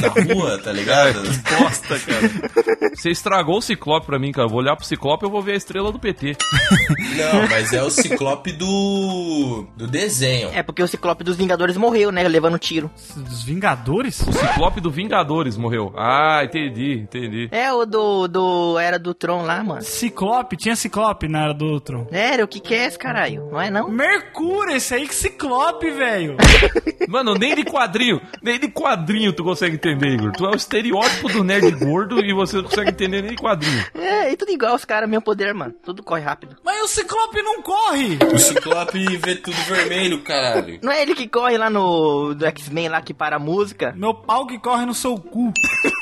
[0.00, 1.20] na rua, tá ligado?
[1.60, 2.90] Bosta, cara.
[2.96, 4.46] Você estragou o Ciclope pra mim, cara.
[4.46, 6.36] Eu vou olhar pro Ciclope e eu vou ver a estrela do PT.
[7.16, 10.50] Não, mas é o Ciclope do do desenho.
[10.52, 12.26] É porque o Ciclope dos Vingadores morreu, né?
[12.28, 12.90] Levando tiro.
[13.16, 14.20] Dos Vingadores?
[14.20, 15.92] O Ciclope do Vingadores morreu.
[15.96, 17.48] Ah, entendi, entendi.
[17.50, 19.82] É o do, do Era do Tron lá, mano.
[19.82, 20.56] Ciclope?
[20.56, 22.06] Tinha Ciclope na era do Ultron.
[22.10, 23.48] Sério, o que que é esse caralho?
[23.50, 23.88] Não é não?
[23.88, 26.36] Mercúrio, esse aí que Ciclope, velho.
[27.08, 30.32] Mano, nem de quadrinho, nem de quadrinho tu consegue entender, Igor.
[30.32, 33.84] Tu é o estereótipo do nerd gordo e você não consegue entender nem de quadrinho.
[33.94, 35.63] É, e tudo igual os caras, meu poder, mano.
[35.84, 36.56] Tudo corre rápido.
[36.64, 38.18] Mas o Ciclope não corre.
[38.32, 40.78] O Ciclope vê tudo vermelho, caralho.
[40.82, 43.92] Não é ele que corre lá no do X-Men lá que para a música?
[43.96, 45.52] Meu pau que corre no seu cu.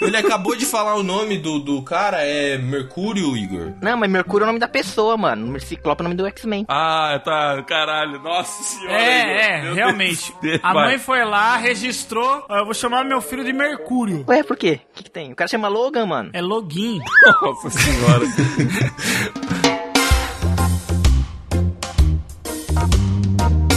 [0.00, 3.72] Ele acabou de falar o nome do, do cara, é Mercúrio, Igor.
[3.80, 5.58] Não, mas Mercúrio é o nome da pessoa, mano.
[5.60, 6.64] Ciclope é o nome do X-Men.
[6.68, 8.20] Ah, tá, caralho.
[8.20, 8.92] Nossa senhora.
[9.00, 9.32] É, Igor.
[9.42, 10.34] é, Meu realmente.
[10.40, 10.60] Deus.
[10.62, 10.84] A Vai.
[10.86, 12.44] mãe foi lá, registrou.
[12.48, 14.24] ó, Eu vou chamar meu filho de Mercúrio.
[14.28, 14.80] Ué, por quê?
[14.90, 15.32] O que, que tem?
[15.32, 16.30] O cara chama Logan, mano.
[16.32, 16.98] É login.
[17.42, 18.24] Nossa senhora.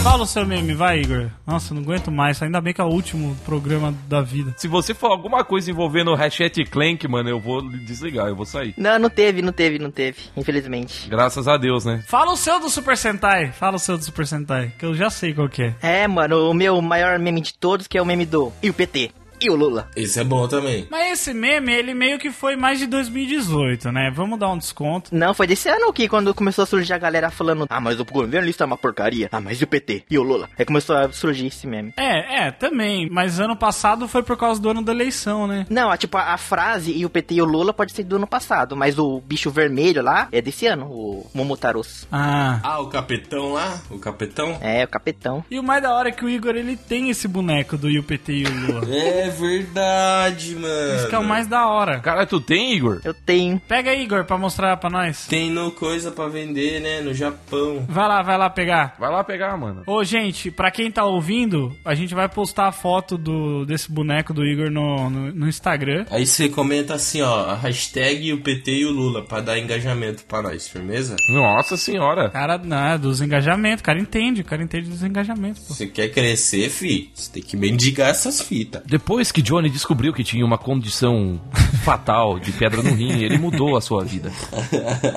[0.06, 1.28] Fala o seu meme, vai, Igor.
[1.44, 2.40] Nossa, não aguento mais.
[2.40, 4.54] Ainda bem que é o último programa da vida.
[4.56, 8.46] Se você for alguma coisa envolvendo o Ratchet Clank, mano, eu vou desligar, eu vou
[8.46, 8.72] sair.
[8.78, 10.18] Não, não teve, não teve, não teve.
[10.36, 11.10] Infelizmente.
[11.10, 12.04] Graças a Deus, né?
[12.06, 13.50] Fala o seu do Super Sentai.
[13.50, 15.74] Fala o seu do Super Sentai, que eu já sei qual que é.
[15.82, 18.74] É, mano, o meu maior meme de todos, que é o meme do e o
[18.74, 19.10] PT.
[19.40, 19.88] E o Lula.
[19.94, 20.86] Esse é bom também.
[20.90, 24.10] Mas esse meme, ele meio que foi mais de 2018, né?
[24.14, 25.14] Vamos dar um desconto.
[25.14, 28.04] Não, foi desse ano que quando começou a surgir a galera falando Ah, mas o
[28.04, 29.28] governista é uma porcaria.
[29.32, 30.04] Ah, mas e o PT?
[30.10, 30.48] E o Lula?
[30.58, 31.92] Aí começou a surgir esse meme.
[31.96, 33.08] É, é, também.
[33.10, 35.66] Mas ano passado foi por causa do ano da eleição, né?
[35.68, 38.16] Não, a, tipo, a, a frase e o PT e o Lula pode ser do
[38.16, 42.06] ano passado, mas o bicho vermelho lá é desse ano, o Momotaros.
[42.10, 42.60] Ah.
[42.62, 43.80] Ah, o capetão lá?
[43.90, 44.58] O capetão?
[44.60, 45.44] É, o capetão.
[45.50, 48.32] E o mais da hora é que o Igor, ele tem esse boneco do UPT
[48.32, 48.86] e o Lula.
[48.94, 50.96] É verdade, mano.
[50.96, 52.00] Isso que é o mais da hora.
[52.00, 53.00] Cara, tu tem, Igor?
[53.04, 53.60] Eu tenho.
[53.60, 55.26] Pega aí, Igor, pra mostrar pra nós.
[55.26, 57.00] Tem no coisa pra vender, né?
[57.00, 57.84] No Japão.
[57.88, 58.94] Vai lá, vai lá pegar.
[58.98, 59.82] Vai lá pegar, mano.
[59.86, 64.32] Ô, gente, pra quem tá ouvindo, a gente vai postar a foto do, desse boneco
[64.32, 66.04] do Igor no, no, no Instagram.
[66.10, 70.24] Aí você comenta assim, ó, a hashtag o PT e o Lula, pra dar engajamento
[70.24, 71.16] pra nós, firmeza?
[71.30, 72.30] Nossa senhora.
[72.30, 73.80] Cara, não, é dos engajamentos.
[73.80, 75.74] O cara entende, o cara entende dos engajamentos, pô.
[75.74, 77.10] Você quer crescer, fi?
[77.14, 78.82] Você tem que mendigar essas fitas.
[78.86, 81.40] Depois que Johnny descobriu que tinha uma condição
[81.84, 84.30] fatal de pedra no rim, ele mudou a sua vida.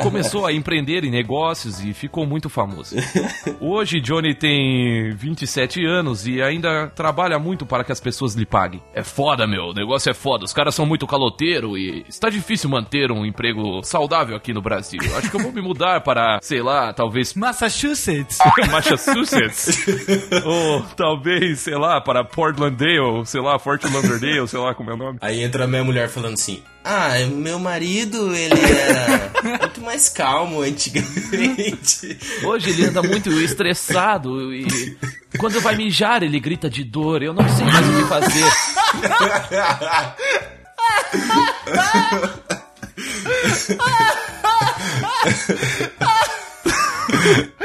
[0.01, 2.95] Começou a empreender em negócios e ficou muito famoso.
[3.59, 8.81] Hoje Johnny tem 27 anos e ainda trabalha muito para que as pessoas lhe paguem.
[8.93, 10.45] É foda, meu, o negócio é foda.
[10.45, 14.99] Os caras são muito caloteiro e está difícil manter um emprego saudável aqui no Brasil.
[15.17, 18.37] Acho que eu vou me mudar para, sei lá, talvez Massachusetts.
[18.71, 19.85] Massachusetts.
[20.45, 24.97] ou talvez, sei lá, para Portlanddale, sei lá, Fort Lauderdale, sei lá como é o
[24.97, 25.17] nome.
[25.21, 30.61] Aí entra a minha mulher falando assim: Ah, meu marido, ele era muito mais calmo
[30.61, 32.17] antigamente.
[32.43, 34.97] Hoje ele anda muito estressado e
[35.37, 37.21] quando vai mijar ele grita de dor.
[37.21, 38.45] Eu não sei mais o que fazer.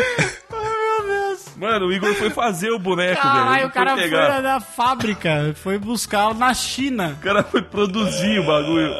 [1.74, 3.34] Mano, o Igor foi fazer o boneco, velho.
[3.34, 7.16] Caralho, o cara foi foi na, na fábrica, foi buscar na China.
[7.18, 8.94] O cara foi produzir o bagulho.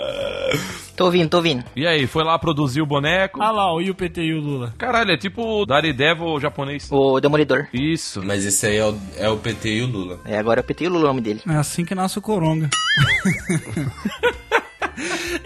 [0.97, 1.65] Tô ouvindo, tô ouvindo.
[1.77, 3.41] E aí, foi lá produzir o boneco.
[3.41, 4.75] Ah lá, o IUPT e o Lula.
[4.77, 6.89] Caralho, é tipo o Daredevil japonês.
[6.91, 7.69] O Demolidor.
[7.73, 8.21] Isso.
[8.25, 10.19] Mas esse aí é o, é o PT e o Lula.
[10.25, 11.43] É, agora eu petei o Lula o nome dele.
[11.49, 12.69] É assim que nasce o Coronga.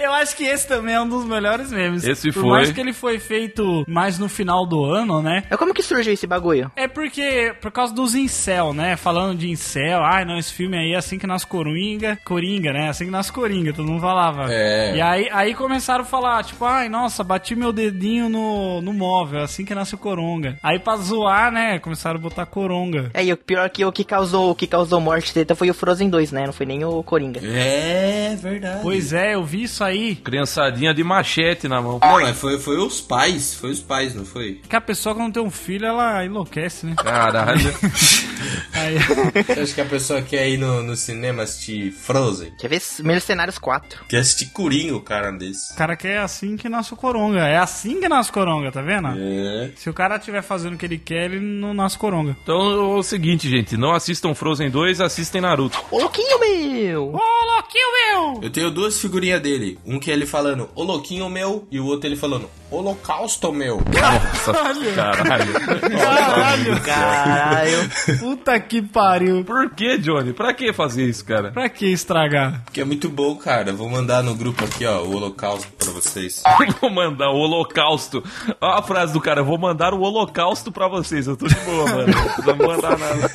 [0.08, 2.02] Eu acho que esse também é um dos melhores memes.
[2.02, 2.50] Esse Por foi.
[2.50, 5.44] mais que ele foi feito mais no final do ano, né?
[5.50, 6.72] É como que surgiu esse bagulho?
[6.74, 8.96] É porque, por causa dos incel, né?
[8.96, 12.88] Falando de incel, ai não, esse filme aí é assim que nasce Coringa, Coringa, né?
[12.88, 14.46] Assim que nasce Coringa, todo mundo falava.
[14.50, 14.96] É.
[14.96, 19.42] E aí, aí começaram a falar, tipo, ai, nossa, bati meu dedinho no, no móvel,
[19.42, 20.56] assim que nasce o Coronga.
[20.62, 21.78] Aí pra zoar, né?
[21.80, 23.10] Começaram a botar Coronga.
[23.12, 25.68] É, e o pior é que o que causou, o que causou morte treta foi
[25.68, 26.46] o Frozen 2, né?
[26.46, 27.40] Não foi nem o Coringa.
[27.44, 28.80] É verdade.
[28.82, 29.97] Pois é, eu vi isso aí.
[30.16, 31.98] Criançadinha de machete na mão.
[32.02, 33.54] Não, mas foi, foi os pais.
[33.54, 34.60] Foi os pais, não foi?
[34.68, 36.94] Que a pessoa quando tem um filho, ela enlouquece, né?
[36.96, 37.74] Caralho.
[38.72, 38.96] Aí,
[39.44, 42.52] Você acha que a pessoa quer ir no, no cinema assistir Frozen?
[42.58, 44.04] Quer ver Mercenários 4?
[44.08, 45.72] Quer assistir Coringa, o cara desse?
[45.72, 47.40] o cara quer é assim que nasce o Coronga.
[47.40, 49.08] É assim que nasce o Coronga, tá vendo?
[49.16, 49.70] É.
[49.76, 52.36] Se o cara estiver fazendo o que ele quer, ele não nasce Coronga.
[52.42, 53.76] Então é o seguinte, gente.
[53.76, 55.82] Não assistam Frozen 2, assistem Naruto.
[55.90, 57.14] Ô, louquinho meu!
[57.14, 58.40] Ô, louquinho meu!
[58.42, 59.78] Eu tenho duas figurinhas dele.
[59.88, 63.78] Um que é ele falando, ô louquinho meu, e o outro ele falando, holocausto meu.
[63.78, 64.52] Nossa,
[64.94, 65.52] caralho.
[65.98, 66.80] Caralho!
[66.82, 67.90] Caralho.
[68.18, 69.42] Puta que pariu.
[69.46, 70.34] Por que, Johnny?
[70.34, 71.52] Pra que fazer isso, cara?
[71.52, 72.64] Pra que estragar?
[72.70, 73.72] Que é muito bom, cara.
[73.72, 76.42] Vou mandar no grupo aqui, ó, o holocausto pra vocês.
[76.82, 78.22] Vou mandar o holocausto.
[78.60, 81.26] Olha a frase do cara, vou mandar o holocausto pra vocês.
[81.26, 82.12] Eu tô de boa, mano.
[82.12, 83.30] Não precisa mandar nada.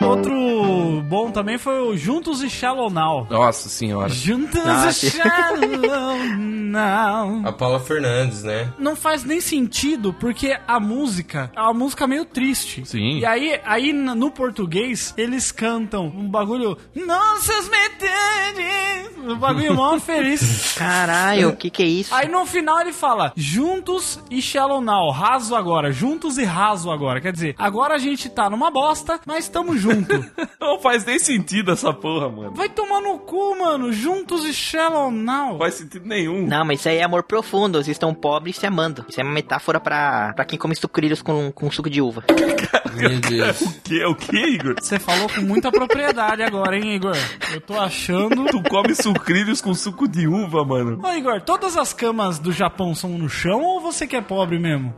[0.00, 0.32] Outro
[1.04, 3.26] bom também foi o Juntos e Shallow Now.
[3.30, 4.08] Nossa senhora.
[4.08, 5.10] Juntos Ah, e sim.
[5.10, 7.42] Shallow Now.
[7.44, 8.72] A Paula Fernandes, né?
[8.78, 12.84] Não faz nem sentido, porque a música é uma música meio triste.
[12.84, 13.18] Sim.
[13.18, 16.76] E aí, aí no português, eles cantam um bagulho.
[16.94, 19.14] Nossas metades!
[19.18, 20.74] Um bagulho mó feliz.
[20.76, 22.14] Caralho, o que que é isso?
[22.14, 27.20] Aí no final ele fala juntos e shallow now, raso agora, juntos e raso agora.
[27.20, 30.12] Quer dizer, agora a gente tá numa bosta, mas tamo junto.
[30.60, 32.52] Não faz nem sentido essa porra, mano.
[32.52, 35.52] Vai tomar no cu, mano, juntos e shallow now.
[35.52, 36.46] Não faz sentido nenhum.
[36.46, 37.78] Não, mas isso aí é amor profundo.
[37.78, 39.04] Vocês estão pobres se amando.
[39.08, 42.24] Isso é uma metáfora pra, pra quem come sucrilhos com, com suco de uva.
[42.94, 43.60] Meu Deus.
[43.74, 44.04] O que?
[44.04, 44.74] O que, Igor?
[44.80, 47.16] Você falou com muita propriedade agora, hein, Igor?
[47.52, 48.46] Eu tô achando.
[48.46, 51.00] Tu come sucrilhos com suco de uva, mano.
[51.02, 54.58] Ô, Igor, todas as camas do Japão são no chão ou você que é pobre
[54.58, 54.94] mesmo?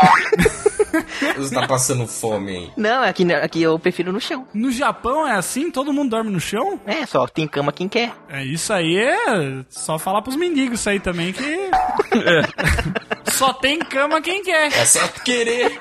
[1.37, 2.71] Você tá passando fome aí.
[2.77, 4.47] Não, aqui, aqui eu prefiro no chão.
[4.55, 5.71] No Japão é assim?
[5.71, 6.81] Todo mundo dorme no chão?
[6.87, 8.13] É, só tem cama quem quer.
[8.29, 11.43] É isso aí, é só falar pros mendigos isso aí também que.
[13.33, 14.73] Só tem cama quem quer.
[14.73, 15.79] É só querer.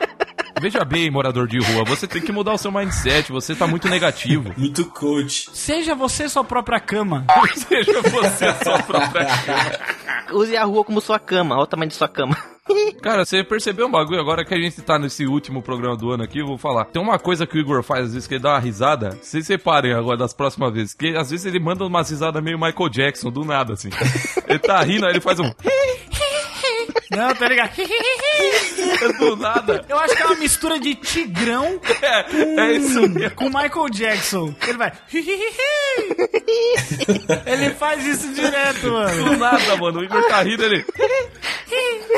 [0.60, 3.88] Veja bem, morador de rua, você tem que mudar o seu mindset, você tá muito
[3.88, 4.54] negativo.
[4.58, 5.50] Muito coach.
[5.54, 7.26] Seja você sua própria cama.
[7.56, 9.80] Seja você a sua própria cara.
[10.32, 11.56] Use a rua como sua cama.
[11.56, 12.36] Olha o tamanho de sua cama.
[13.01, 16.23] Cara, você percebeu um bagulho agora que a gente tá nesse último programa do ano
[16.23, 16.86] aqui, eu vou falar.
[16.86, 19.12] Tem uma coisa que o Igor faz às vezes que ele dá uma risada.
[19.21, 20.95] Vocês separem agora das próximas vezes.
[20.95, 23.89] Que às vezes ele manda umas risadas meio Michael Jackson, do nada, assim.
[24.47, 25.51] Ele tá rindo, aí ele faz um.
[27.12, 27.72] Não, tá ligado?
[29.20, 29.86] do nada.
[29.88, 32.26] Eu acho que é uma mistura de Tigrão É,
[32.62, 33.36] é isso mesmo.
[33.36, 34.56] com Michael Jackson.
[34.68, 34.92] Ele vai.
[37.46, 39.24] Ele faz isso direto, mano.
[39.26, 40.00] Do nada, mano.
[40.00, 40.86] O Igor tá rindo, ele.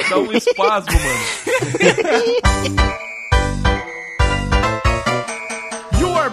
[0.10, 1.20] Dá um espasmo, mano.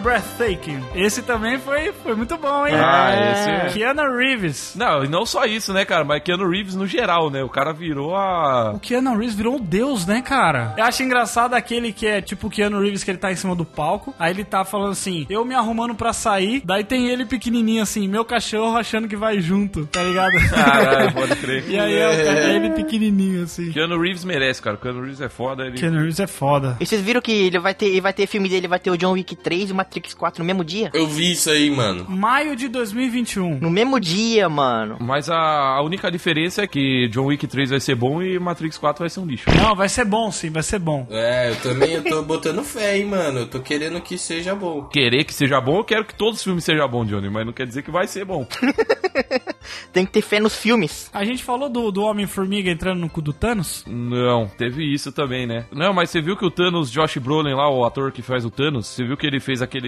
[0.05, 0.85] Breathtaking.
[0.95, 2.75] Esse também foi, foi muito bom, hein?
[2.77, 3.69] Ah, esse é.
[3.73, 4.75] Keanu Reeves.
[4.77, 6.05] Não, e não só isso, né, cara?
[6.05, 7.43] Mas Keanu Reeves no geral, né?
[7.43, 8.73] O cara virou a.
[8.73, 10.75] O Keanu Reeves virou um deus, né, cara?
[10.77, 13.57] Eu acho engraçado aquele que é tipo o Keanu Reeves que ele tá em cima
[13.57, 14.15] do palco.
[14.19, 16.61] Aí ele tá falando assim, eu me arrumando pra sair.
[16.63, 20.33] Daí tem ele pequenininho assim, meu cachorro achando que vai junto, tá ligado?
[20.51, 21.65] Caralho, pode crer.
[21.67, 23.73] E aí é, é ele pequenininho assim.
[23.73, 24.77] Keanu Reeves merece, cara.
[24.77, 25.65] O Keanu Reeves é foda.
[25.65, 25.79] Ele...
[25.79, 26.77] Keanu Reeves é foda.
[26.79, 28.99] E vocês viram que ele vai ter, ele vai ter filme dele, vai ter o
[28.99, 30.91] John Wick 3 e o Matrix 4 no mesmo dia?
[30.93, 32.05] Eu vi isso aí, mano.
[32.09, 33.61] Maio de 2021.
[33.61, 34.97] No mesmo dia, mano.
[35.01, 38.77] Mas a, a única diferença é que John Wick 3 vai ser bom e Matrix
[38.77, 39.49] 4 vai ser um lixo.
[39.57, 41.07] Não, vai ser bom sim, vai ser bom.
[41.11, 43.41] É, eu também eu tô botando fé, hein, mano.
[43.41, 44.85] Eu tô querendo que seja bom.
[44.85, 47.53] Querer que seja bom, eu quero que todos os filmes sejam bons, Johnny, mas não
[47.53, 48.47] quer dizer que vai ser bom.
[49.93, 51.11] Tem que ter fé nos filmes.
[51.13, 53.85] A gente falou do, do Homem-Formiga entrando no cu do Thanos?
[53.87, 55.67] Não, teve isso também, né?
[55.73, 58.51] Não, mas você viu que o Thanos, Josh Brolin lá, o ator que faz o
[58.51, 59.84] Thanos, você viu que ele fez aquele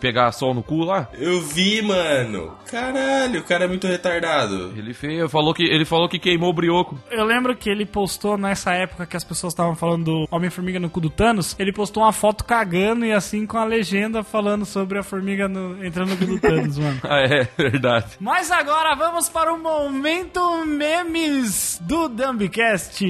[0.00, 1.08] pegar sol no cu lá?
[1.18, 2.56] Eu vi, mano.
[2.70, 4.72] Caralho, o cara é muito retardado.
[4.76, 6.98] Ele fez, falou que ele falou que queimou o brioco.
[7.10, 10.90] Eu lembro que ele postou nessa época que as pessoas estavam falando do Homem-Formiga no
[10.90, 14.98] cu do Thanos, ele postou uma foto cagando e assim com a legenda falando sobre
[14.98, 17.00] a formiga no- entrando no cu do Thanos, mano.
[17.04, 18.16] Ah, é, verdade.
[18.20, 23.04] Mas agora vamos para o momento memes do Dumbcast.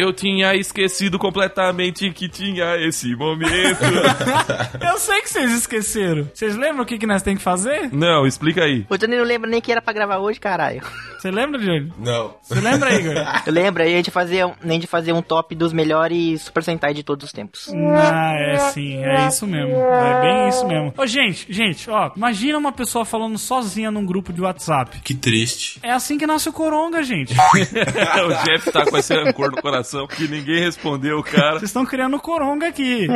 [0.00, 3.84] Eu tinha esquecido completamente que tinha esse momento.
[4.80, 6.26] Eu sei que vocês esqueceram.
[6.32, 7.92] Vocês lembram o que, que nós temos que fazer?
[7.92, 8.86] Não, explica aí.
[8.88, 10.80] O Johnny não lembra nem que era pra gravar hoje, caralho.
[11.18, 11.92] Você lembra, Johnny?
[11.98, 12.34] Não.
[12.40, 13.12] Você lembra, Igor?
[13.44, 16.94] Eu lembro, aí a gente fazia, a gente fazia um top dos melhores Super Sentai
[16.94, 17.68] de todos os tempos.
[17.94, 19.74] Ah, é sim, é isso mesmo.
[19.76, 20.94] É bem isso mesmo.
[20.96, 24.98] Ô, gente, gente, ó, imagina uma pessoa falando sozinha num grupo de WhatsApp.
[25.02, 25.78] Que triste.
[25.82, 27.34] É assim que nasce o Coronga, gente.
[27.36, 31.52] o Jeff tá com esse rancor no coração que ninguém respondeu o cara.
[31.58, 33.06] Vocês estão criando Coronga aqui.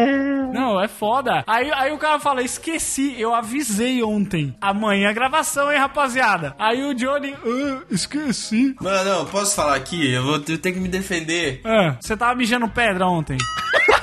[0.52, 1.42] Não, é foda.
[1.46, 4.54] Aí, aí o cara fala, esqueci, eu avisei ontem.
[4.60, 6.54] Amanhã é gravação, hein, rapaziada?
[6.58, 8.74] Aí o Johnny, "Ah, esqueci.
[8.80, 10.12] Mano, não, posso falar aqui?
[10.12, 11.60] Eu vou eu tenho que me defender.
[11.64, 13.36] Ah, você tava mijando pedra ontem.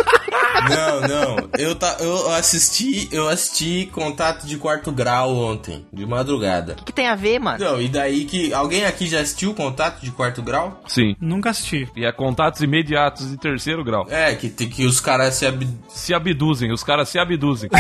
[0.70, 1.50] Não, não.
[1.58, 6.74] Eu, tá, eu assisti, eu assisti Contato de Quarto Grau ontem, de madrugada.
[6.74, 7.64] O que, que tem a ver, mano?
[7.64, 10.82] Não, e daí que alguém aqui já assistiu Contato de Quarto Grau?
[10.88, 11.16] Sim.
[11.20, 11.90] Nunca assisti.
[11.96, 14.06] E é contatos imediatos de terceiro grau.
[14.10, 15.68] É, que tem que os caras se ab...
[15.90, 17.70] Se abduzem, os caras se abduzem.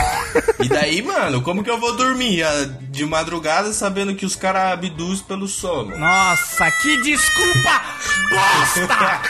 [0.63, 2.45] E daí, mano, como que eu vou dormir
[2.91, 5.97] de madrugada sabendo que os caras abduzem pelo sono?
[5.97, 7.81] Nossa, que desculpa
[8.31, 9.21] bosta!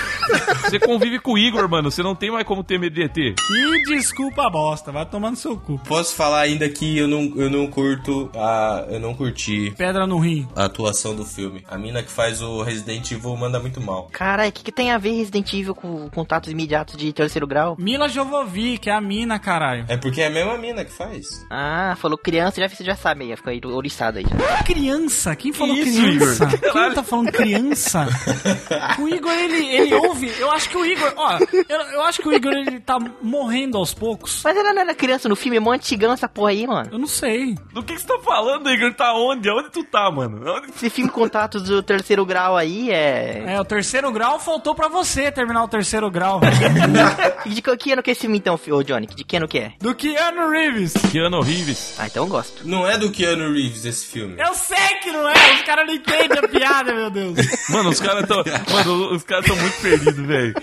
[0.70, 1.90] Você convive com o Igor, mano.
[1.90, 3.31] Você não tem mais como ter medo de ET.
[3.36, 5.80] Que desculpa bosta, vai tomando seu cu.
[5.88, 8.86] Posso falar ainda que eu não, eu não curto a.
[8.90, 10.48] Eu não curti Pedra no rim.
[10.56, 11.64] a atuação do filme.
[11.70, 14.10] A mina que faz o Resident Evil manda muito mal.
[14.12, 17.76] Caralho, o que, que tem a ver Resident Evil com contatos imediatos de terceiro grau?
[17.80, 19.86] Mila Jovovic, que é a mina, caralho.
[19.88, 21.46] É porque é a mesma mina que faz.
[21.50, 24.26] Ah, falou criança, já você já sabe aí, fica aí oriçado aí.
[24.66, 25.36] Criança?
[25.36, 26.44] Quem falou isso, criança?
[26.46, 26.72] Igor?
[26.72, 28.08] Quem tá falando criança?
[29.00, 30.32] o Igor, ele, ele ouve.
[30.40, 31.38] Eu acho que o Igor, ó,
[31.70, 34.42] eu, eu acho que o Igor ele tá morrendo aos poucos.
[34.44, 36.90] Mas ela não era criança no filme, é mó antigão essa porra aí, mano.
[36.92, 37.56] Eu não sei.
[37.74, 38.94] Do que, que você tá falando, Igor?
[38.94, 39.50] Tá onde?
[39.50, 40.42] Onde tu tá, mano?
[40.46, 43.44] Onde- Esse filme Contatos do terceiro grau aí é.
[43.48, 46.40] É, o terceiro grau faltou pra você terminar o terceiro grau.
[47.46, 49.08] De que, que ano que é esse filme então, ô Johnny?
[49.08, 49.74] De que ano que é?
[49.80, 50.94] Do Keanu Reeves.
[51.12, 51.96] Keanu Reeves.
[52.00, 52.68] Ah, então eu gosto.
[52.68, 54.36] Não é do Keanu Reeves esse filme.
[54.40, 57.38] Eu sei que não é, os caras não entendem a piada, meu Deus.
[57.70, 58.44] Mano, os caras tão.
[58.72, 60.54] Mano, os caras tão muito perdidos, velho.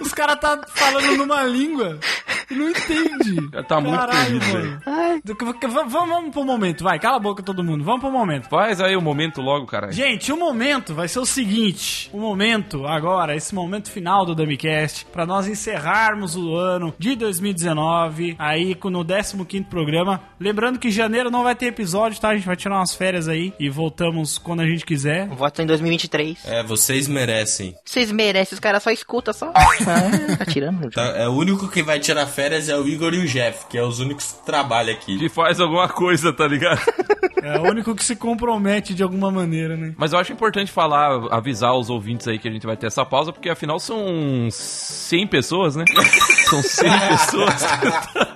[0.00, 1.98] Os caras tá falando numa língua
[2.50, 3.50] não entende.
[3.66, 4.80] Tá muito Caralho, perdido,
[5.68, 6.98] Vamos, vamos pro momento, vai.
[6.98, 7.84] Cala a boca todo mundo.
[7.84, 8.48] Vamos pro momento.
[8.48, 9.92] Faz aí o momento logo, caralho.
[9.92, 15.06] Gente, o momento vai ser o seguinte: o momento agora, esse momento final do Dummycast,
[15.06, 20.20] pra nós encerrarmos o ano de 2019, aí com- no 15 programa.
[20.38, 22.30] Lembrando que janeiro não vai ter episódio, tá?
[22.30, 25.28] A gente vai tirar umas férias aí e voltamos quando a gente quiser.
[25.30, 26.38] O voto em 2023.
[26.46, 27.74] É, vocês merecem.
[27.84, 29.52] Vocês merecem, os caras só escutam só.
[29.54, 29.66] Ah,
[30.38, 30.90] tá tirando.
[30.90, 33.78] Tá, é o único que vai tirar férias é o Igor e o Jeff, que
[33.78, 35.18] é os únicos que trabalham aqui.
[35.18, 36.80] Que faz alguma coisa, tá ligado?
[37.42, 39.94] É o único que se compromete de alguma maneira, né?
[39.96, 43.04] Mas eu acho importante falar, avisar os ouvintes aí que a gente vai ter essa
[43.04, 45.84] pausa, porque afinal são 100 pessoas, né?
[46.52, 47.62] São 100 pessoas.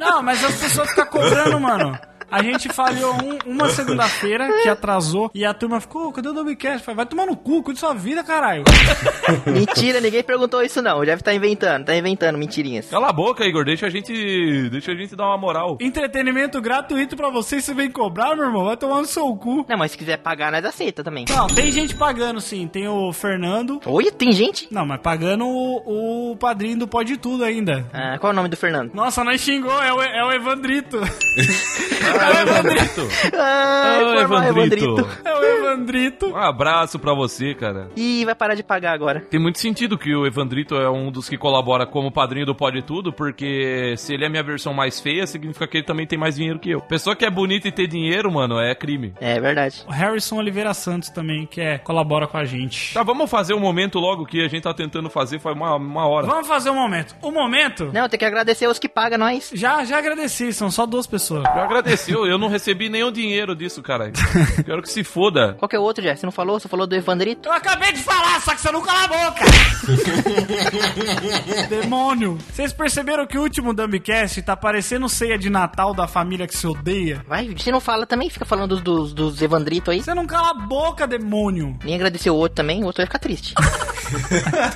[0.01, 1.99] Não, mas as pessoas ficam cobrando, mano.
[2.31, 6.85] A gente falhou um- uma segunda-feira que atrasou e a turma ficou, cadê o Dumbcast?
[6.85, 8.65] Falei, Vai tomar no cu, cuide sua vida, caralho.
[9.47, 10.99] Mentira, ninguém perguntou isso não.
[10.99, 12.89] O Jeff tá inventando, tá inventando mentirinhas.
[12.89, 14.69] Cala a boca, Igor, deixa a gente.
[14.71, 15.77] Deixa a gente dar uma moral.
[15.81, 18.65] Entretenimento gratuito pra vocês, você vem cobrar, meu irmão?
[18.65, 19.65] Vai tomar no seu cu.
[19.69, 21.25] Não, mas se quiser pagar, nós aceita também.
[21.29, 22.67] Não, tem gente pagando sim.
[22.67, 23.81] Tem o Fernando.
[23.85, 24.67] Oi, tem gente?
[24.71, 27.85] Não, mas pagando o, o padrinho do Pode Tudo ainda.
[27.93, 28.93] Ah, qual é o nome do Fernando?
[28.95, 30.99] Nossa, nós xingou, é o, é o Evandrito.
[32.17, 33.09] é o Evandrito.
[33.39, 35.09] Ah, foi mal, Evandrito.
[35.25, 36.27] É o Evandrito.
[36.29, 37.91] Um abraço pra você, cara.
[37.97, 39.21] Ih, vai parar de pagar agora.
[39.21, 42.83] Tem muito sentido que o Evandrito é um dos que colabora como padrinho do Pode
[42.83, 46.19] Tudo, porque se ele é a minha versão mais feia, significa que ele também tem
[46.19, 46.81] mais dinheiro que eu.
[46.81, 49.15] Pessoa que é bonita e ter dinheiro, mano, é crime.
[49.21, 49.85] É verdade.
[49.87, 52.95] O Harrison Oliveira Santos também, que é, colabora com a gente.
[52.95, 56.07] Tá, vamos fazer um momento logo que a gente tá tentando fazer faz uma, uma
[56.07, 56.27] hora.
[56.27, 57.15] Vamos fazer um momento.
[57.23, 59.51] O momento, Não, tem que agradecer os que pagam nós.
[59.55, 61.45] já, já agradeci, são só duas pessoas.
[61.45, 64.11] Eu agradeci, eu, eu não recebi nenhum dinheiro disso, cara.
[64.65, 65.55] Quero que se foda.
[65.59, 66.15] Qual que é o outro, Jé?
[66.15, 66.59] Você não falou?
[66.59, 67.49] Você falou do Evandrito?
[67.49, 69.45] Eu acabei de falar, só que você não cala a boca!
[71.69, 72.39] Demônio!
[72.53, 76.67] Vocês perceberam que o último Dumbcast tá parecendo ceia de Natal da família que se
[76.67, 77.25] odeia?
[77.27, 78.31] Vai, você não fala também?
[78.31, 80.03] Fica falando dos, dos Evandrito aí?
[80.03, 81.77] Você não cala a boca, demônio!
[81.85, 83.55] Nem agradeceu o outro também, o outro vai ficar triste.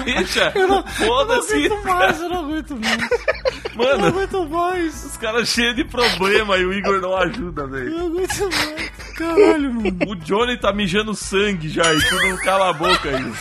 [0.04, 0.52] Deixa.
[0.54, 1.54] Eu não Foda-se.
[1.66, 3.02] aguento mais, eu não aguento mais.
[3.02, 5.04] Eu não Mano, aguento mais.
[5.04, 7.88] os caras cheios de problema e o Igor não ajuda, velho.
[7.92, 8.90] Eu não aguento mais.
[9.16, 9.98] Caralho, mano.
[10.08, 13.32] O Johnny tá mijando sangue já e tu não cala a boca aí.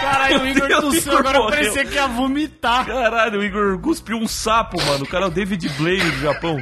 [0.00, 1.58] Caralho, o Igor tossiu, agora eu morreu.
[1.58, 2.86] parecia que ia vomitar.
[2.86, 5.04] Caralho, o Igor cuspiu um sapo, mano.
[5.04, 6.58] O cara é o David Blaine do Japão.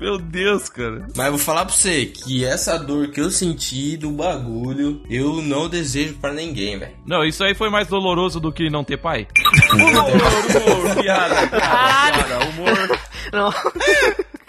[0.00, 1.06] Meu Deus, cara.
[1.14, 5.42] Mas eu vou falar pra você que essa dor que eu senti do bagulho, eu
[5.42, 6.96] não desejo pra ninguém, velho.
[7.06, 9.28] Não, isso aí foi mais doloroso do que não ter pai.
[9.74, 12.98] humor, humor, piada, piada, piada, humor.
[13.30, 13.52] não.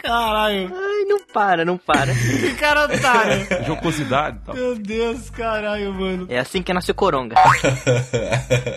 [0.01, 0.73] Caralho.
[0.73, 2.13] Ai, não para, não para.
[2.15, 3.65] Que cara otário.
[3.67, 4.55] Jocosidade e tal.
[4.55, 6.25] Meu Deus, caralho, mano.
[6.27, 7.35] É assim que nasceu Coronga.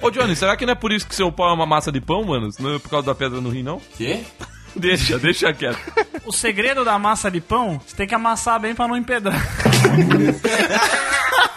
[0.03, 2.01] Ô, Johnny, será que não é por isso que seu pau é uma massa de
[2.01, 2.51] pão, mano?
[2.59, 3.81] Não é por causa da pedra no rim, não?
[3.97, 4.23] Quê?
[4.77, 5.79] Deixa, deixa quieto.
[6.25, 9.41] O segredo da massa de pão, você tem que amassar bem pra não empedrar.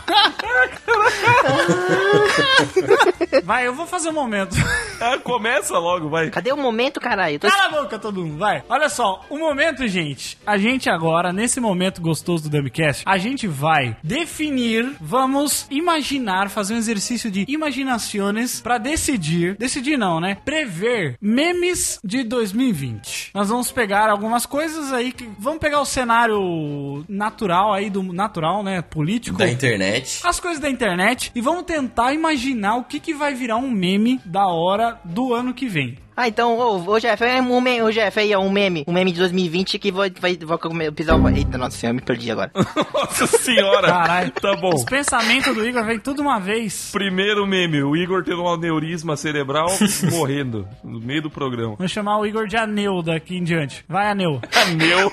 [3.44, 4.56] Vai, eu vou fazer um momento.
[5.00, 6.30] Ah, começa logo, vai.
[6.30, 7.40] Cadê o momento, caralho?
[7.40, 7.48] Tô...
[7.48, 8.64] Cala a boca, todo mundo, vai.
[8.68, 10.38] Olha só, o momento, gente.
[10.46, 16.74] A gente agora, nesse momento gostoso do Dumbcast, a gente vai definir, vamos imaginar, fazer
[16.74, 20.38] um exercício de imaginações pra decidir, decidir não, né?
[20.44, 23.27] Prever memes de 2020.
[23.38, 28.64] Nós vamos pegar algumas coisas aí que vamos pegar o cenário natural aí do natural,
[28.64, 29.38] né, político.
[29.38, 30.22] Da internet.
[30.24, 34.20] As coisas da internet e vamos tentar imaginar o que, que vai virar um meme
[34.26, 36.00] da hora do ano que vem.
[36.20, 38.92] Ah, então, ô, ô Jeff, é um meme, ô Jeff, aí, é um meme, um
[38.92, 41.30] meme de 2020 que vai, vai, vai pisar o...
[41.30, 42.52] Eita, nossa senhora, eu me perdi agora.
[42.92, 43.88] Nossa senhora.
[43.88, 44.32] Caralho.
[44.32, 44.74] Tá bom.
[44.74, 46.90] Os pensamentos do Igor vem tudo uma vez.
[46.92, 49.68] Primeiro meme, o Igor tendo um aneurisma cerebral
[50.12, 51.76] morrendo no meio do programa.
[51.76, 53.86] Vamos chamar o Igor de Aneu daqui em diante.
[53.88, 54.42] Vai, Aneu.
[54.56, 55.12] Aneu.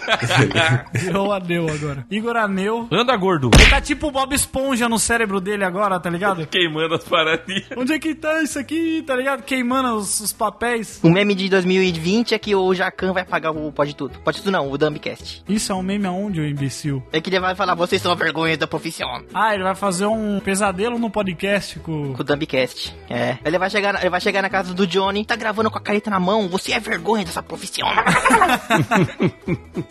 [0.94, 2.06] Virou Aneu agora.
[2.10, 2.88] Igor Aneu.
[2.90, 3.50] Anda, gordo.
[3.58, 6.46] Ele tá tipo o Bob Esponja no cérebro dele agora, tá ligado?
[6.46, 7.66] Queimando as paradinhas.
[7.76, 9.42] Onde é que tá isso aqui, tá ligado?
[9.42, 10.93] Queimando os, os papéis.
[11.02, 14.18] O meme de 2020 é que o Jacan vai pagar o Pode Tudo.
[14.20, 15.42] Pode Tudo não, o Dumbcast.
[15.48, 17.02] Isso é um meme aonde, ô imbecil?
[17.12, 19.08] É que ele vai falar, vocês são a vergonha da profissão.
[19.34, 22.12] Ah, ele vai fazer um pesadelo no podcast com...
[22.14, 22.94] Com o Dumbcast.
[23.10, 23.36] É.
[23.44, 25.80] Ele vai chegar, na- ele vai chegar na casa do Johnny, tá gravando com a
[25.80, 27.86] caneta na mão, você é vergonha dessa profissão.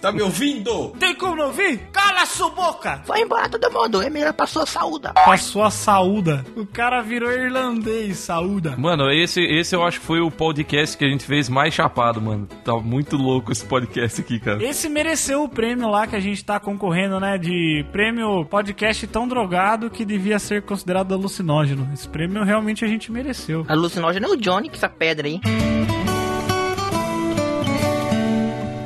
[0.02, 0.90] Tá me ouvindo?
[1.00, 1.78] Tem como não ouvir?
[1.92, 3.02] Cala sua boca!
[3.06, 5.08] vai embora todo mundo, é melhor pra sua saúde.
[5.14, 6.46] Passou a saúda.
[6.56, 8.76] O cara virou irlandês, saúda.
[8.78, 12.22] Mano, esse, esse eu acho que foi o podcast que a gente fez mais chapado,
[12.22, 12.48] mano.
[12.64, 14.64] Tá muito louco esse podcast aqui, cara.
[14.64, 17.38] Esse mereceu o prêmio lá que a gente tá concorrendo, né?
[17.38, 21.90] De prêmio podcast tão drogado que devia ser considerado alucinógeno.
[21.94, 23.66] Esse prêmio realmente a gente mereceu.
[23.68, 25.40] Alucinógeno é o Johnny, que essa pedra aí.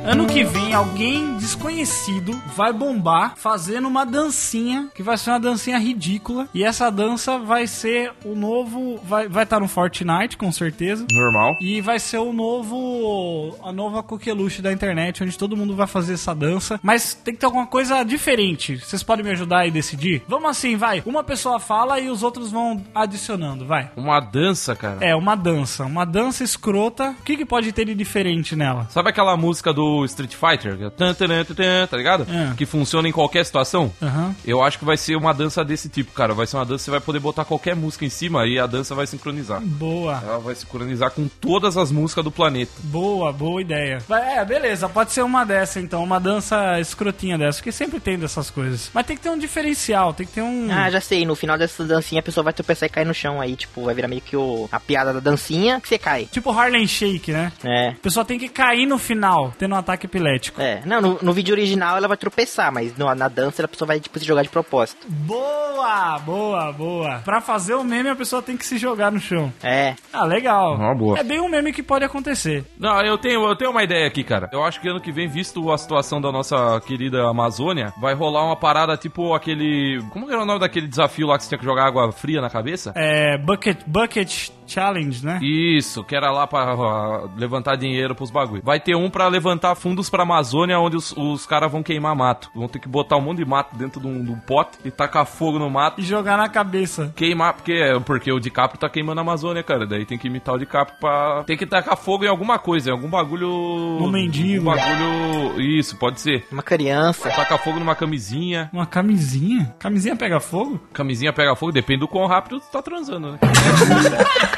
[0.08, 5.76] Ano que vem, alguém desconhecido vai bombar fazendo uma dancinha, que vai ser uma dancinha
[5.76, 6.48] ridícula.
[6.54, 8.98] E essa dança vai ser o novo.
[9.04, 11.06] Vai estar vai tá no Fortnite, com certeza.
[11.12, 11.56] Normal.
[11.60, 13.54] E vai ser o novo.
[13.62, 16.80] A nova coqueluche da internet, onde todo mundo vai fazer essa dança.
[16.82, 18.78] Mas tem que ter alguma coisa diferente.
[18.78, 20.22] Vocês podem me ajudar a decidir?
[20.26, 21.02] Vamos assim, vai.
[21.04, 23.90] Uma pessoa fala e os outros vão adicionando, vai.
[23.94, 25.04] Uma dança, cara.
[25.04, 25.84] É, uma dança.
[25.84, 27.14] Uma dança escrota.
[27.20, 28.86] O que, que pode ter de diferente nela?
[28.88, 30.78] Sabe aquela música do Street Fighter?
[30.80, 32.26] É tan, tan, tan, tan, Tá ligado?
[32.30, 32.54] É.
[32.56, 33.92] Que funciona em qualquer situação?
[34.02, 34.34] Aham.
[34.44, 36.34] Eu acho que vai ser uma dança desse tipo, cara.
[36.34, 38.66] Vai ser uma dança que você vai poder botar qualquer música em cima e a
[38.66, 39.60] dança vai sincronizar.
[39.60, 40.22] Boa.
[40.24, 42.72] Ela vai sincronizar com todas as músicas do planeta.
[42.84, 43.98] Boa, boa ideia.
[44.10, 48.50] É, beleza, pode ser uma dessa então, uma dança escrotinha dessa, porque sempre tem dessas
[48.50, 48.90] coisas.
[48.92, 50.68] Mas tem que ter um diferencial, tem que ter um.
[50.70, 53.40] Ah, já sei, no final dessa dancinha a pessoa vai tropeçar e cair no chão
[53.40, 56.26] aí, tipo, vai virar meio que o, a piada da dancinha que você cai.
[56.30, 57.52] Tipo Harlem Shake, né?
[57.64, 57.88] É.
[57.90, 60.60] A pessoa tem que cair no final, tendo um ataque epilético.
[60.60, 63.86] É, não, no, no vídeo original ela vai tropeçar, mas no- na dança a pessoa
[63.86, 65.06] vai, tipo, se jogar de propósito.
[65.08, 67.18] Boa, boa, boa.
[67.24, 69.52] Pra fazer o meme, a pessoa tem que se jogar no chão.
[69.62, 69.94] É.
[70.12, 70.74] Ah, legal.
[70.74, 71.18] Uma boa.
[71.18, 72.64] É bem um meme que pode acontecer.
[72.78, 74.48] Não, eu tenho, eu tenho uma ideia aqui, cara.
[74.52, 78.44] Eu acho que ano que vem, visto a situação da nossa querida Amazônia, vai rolar
[78.44, 80.02] uma parada tipo aquele.
[80.10, 82.50] Como era o nome daquele desafio lá que você tinha que jogar água fria na
[82.50, 82.92] cabeça?
[82.94, 83.38] É.
[83.38, 83.78] Bucket.
[83.86, 85.40] Bucket Challenge, né?
[85.42, 88.62] Isso, que era lá pra ah, levantar dinheiro pros bagulho.
[88.64, 92.50] Vai ter um pra levantar fundos pra Amazônia, onde os, os caras vão queimar mato.
[92.54, 94.90] Vão ter que botar um monte de mato dentro de um, de um pote e
[94.90, 96.00] tacar fogo no mato.
[96.00, 97.12] E jogar na cabeça.
[97.16, 99.86] Queimar, porque, porque o DiCaprio tá queimando a Amazônia, cara.
[99.86, 101.44] Daí tem que imitar o DiCaprio pra.
[101.44, 103.48] Tem que tacar fogo em alguma coisa, em algum bagulho.
[103.48, 104.62] No mendigo.
[104.62, 105.60] Um bagulho.
[105.60, 106.46] Isso, pode ser.
[106.50, 107.30] Uma criança.
[107.30, 108.68] Tacar fogo numa camisinha.
[108.72, 109.74] Uma camisinha?
[109.78, 110.80] Camisinha pega fogo?
[110.92, 113.38] Camisinha pega fogo, depende do quão rápido tu tá transando, né?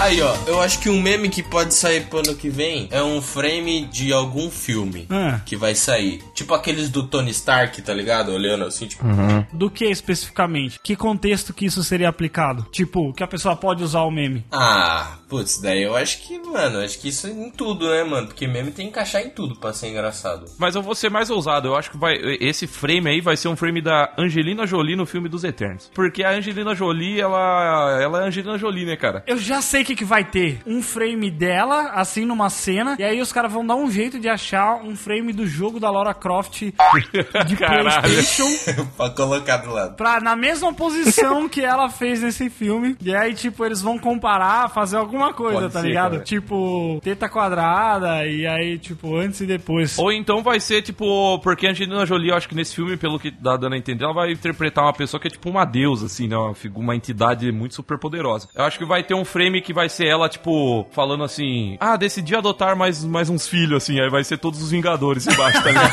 [0.00, 3.02] Aí, ó, eu acho que um meme que pode sair pro ano que vem é
[3.02, 5.40] um frame de algum filme Ah.
[5.44, 6.22] que vai sair.
[6.34, 8.32] Tipo aqueles do Tony Stark, tá ligado?
[8.32, 9.04] Olhando assim, tipo.
[9.52, 10.80] Do que especificamente?
[10.82, 12.66] Que contexto que isso seria aplicado?
[12.72, 14.42] Tipo, que a pessoa pode usar o meme.
[14.50, 18.26] Ah, putz, daí eu acho que, mano, acho que isso é em tudo, né, mano?
[18.28, 20.46] Porque meme tem que encaixar em tudo pra ser engraçado.
[20.58, 21.68] Mas eu vou ser mais ousado.
[21.68, 22.14] Eu acho que vai.
[22.40, 25.90] Esse frame aí vai ser um frame da Angelina Jolie no filme dos Eternos.
[25.94, 27.98] Porque a Angelina Jolie, ela.
[28.00, 29.22] Ela é Angelina Jolie, né, cara?
[29.26, 30.60] Eu já sei o que, que vai ter.
[30.66, 32.96] Um frame dela, assim, numa cena.
[32.98, 35.90] E aí os caras vão dar um jeito de achar um frame do jogo da
[35.90, 36.72] Laura Croft de.
[37.56, 38.48] Playstation.
[38.96, 39.96] pra colocar do lado.
[39.96, 42.96] Pra, na mesma posição que ela fez nesse filme.
[43.00, 46.12] E aí, tipo, eles vão comparar, fazer alguma coisa, Pode tá ser, ligado?
[46.12, 46.24] cara.
[46.24, 49.98] Tipo, teta quadrada, e aí, tipo, antes e depois.
[49.98, 51.38] Ou então vai ser tipo.
[51.40, 54.04] Porque a Angelina Jolie, eu acho que nesse filme, pelo que dá dando a entender,
[54.04, 56.36] ela vai interpretar uma pessoa que é tipo uma deusa, assim, né?
[56.36, 58.48] Uma, uma entidade muito super poderosa.
[58.54, 61.96] Eu acho que vai ter um frame que vai ser ela, tipo, falando assim: Ah,
[61.96, 64.00] decidi adotar mais, mais uns filhos, assim.
[64.00, 65.90] Aí vai ser todos os Vingadores embaixo, tá ligado?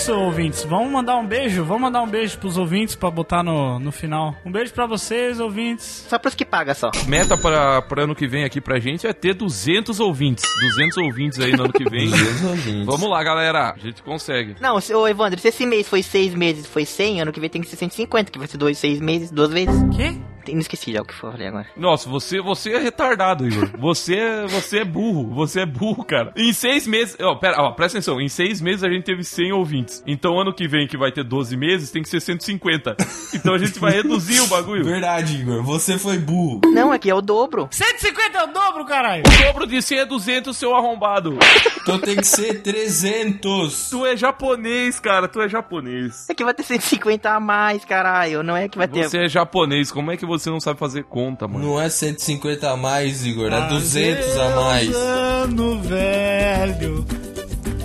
[0.00, 0.64] isso, ouvintes.
[0.64, 1.62] Vamos mandar um beijo?
[1.62, 4.34] Vamos mandar um beijo pros ouvintes pra botar no, no final.
[4.46, 6.06] Um beijo pra vocês, ouvintes.
[6.08, 6.90] Só pros que pagam só.
[7.06, 10.44] Meta para para ano que vem aqui pra gente é ter 200 ouvintes.
[10.76, 12.08] 200 ouvintes aí no ano que vem.
[12.86, 13.74] Vamos lá, galera.
[13.76, 14.56] A gente consegue.
[14.58, 17.50] Não, se- ô Evandro, se esse mês foi seis meses foi 100, ano que vem
[17.50, 19.74] tem que ser 150, que vai ser dois, seis meses, duas vezes.
[19.94, 20.16] Quê?
[20.44, 21.66] Tem- Não esqueci já o que eu falei agora.
[21.76, 23.70] Nossa, você, você é retardado, Igor.
[23.78, 24.18] Você,
[24.48, 25.32] você é burro.
[25.34, 26.32] Você é burro, cara.
[26.36, 27.16] Em seis meses.
[27.20, 28.20] Ó, pera, ó, presta atenção.
[28.20, 30.02] Em seis meses a gente teve 100 ouvintes.
[30.06, 32.96] Então ano que vem, que vai ter 12 meses, tem que ser 150.
[33.34, 34.84] Então a gente vai reduzir o bagulho.
[34.84, 35.62] Verdade, Igor.
[35.62, 36.60] Você foi burro.
[36.66, 37.68] Não, aqui é o dobro.
[37.70, 39.22] 150 é o dobro, caralho!
[39.26, 41.38] O dobro de 100 é 200, seu arrombado.
[41.82, 43.90] Então tem que ser 300.
[43.90, 45.28] Tu é japonês, cara.
[45.28, 46.28] Tu é japonês.
[46.28, 48.42] Aqui vai ter 150 a mais, caralho.
[48.42, 49.08] Não é que vai ter.
[49.08, 49.90] Você é japonês.
[49.90, 51.66] Como é que você não sabe fazer conta, mano?
[51.66, 53.52] Não é 150 a mais, Igor.
[53.52, 54.94] É 200 a mais.
[54.94, 57.04] Ano velho,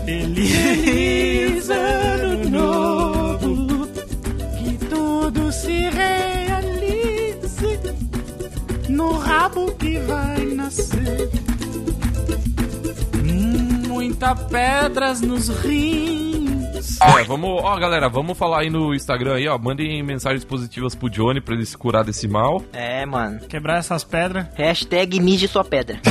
[0.06, 3.88] feliz ano novo,
[4.58, 7.80] que tudo se realize
[8.89, 11.30] no rabo que vai nascer.
[13.88, 16.45] Muita pedras nos rins.
[17.19, 19.57] É, vamos, ó, galera, vamos falar aí no Instagram aí, ó.
[19.57, 22.63] Mandem mensagens positivas pro Johnny pra ele se curar desse mal.
[22.73, 23.39] É, mano.
[23.47, 24.47] Quebrar essas pedras.
[24.55, 25.99] Hashtag mije sua pedra.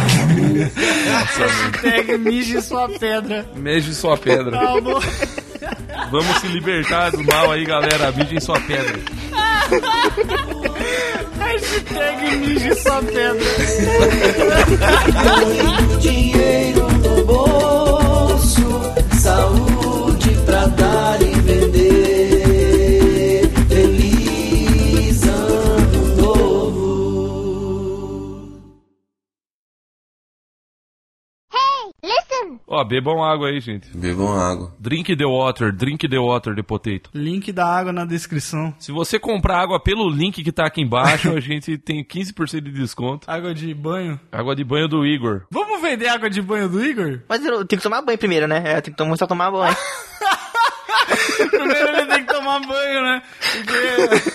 [1.10, 3.46] Hashtag mije sua pedra.
[3.54, 4.52] Meje sua pedra.
[4.52, 5.00] Calma.
[6.10, 8.12] Vamos se libertar do mal aí, galera.
[8.12, 8.98] Mijem sua pedra.
[11.38, 13.40] Hashtag mije sua pedra.
[16.00, 18.80] dinheiro no bolso,
[19.20, 19.53] saúde
[32.84, 33.88] Ó, bebam água aí, gente.
[33.96, 34.74] Bebam água.
[34.78, 37.10] Drink the water, drink the water de potato.
[37.14, 38.74] Link da água na descrição.
[38.78, 42.72] Se você comprar água pelo link que tá aqui embaixo, a gente tem 15% de
[42.72, 43.30] desconto.
[43.30, 44.20] Água de banho.
[44.30, 45.42] Água de banho do Igor.
[45.50, 47.20] Vamos vender água de banho do Igor?
[47.28, 48.62] Mas eu tenho que tomar banho primeiro, né?
[48.64, 49.74] É, Eu tenho que tomar, só tomar banho.
[51.50, 53.22] Primeiro ele tem que tomar banho, né?
[53.64, 54.34] Porque...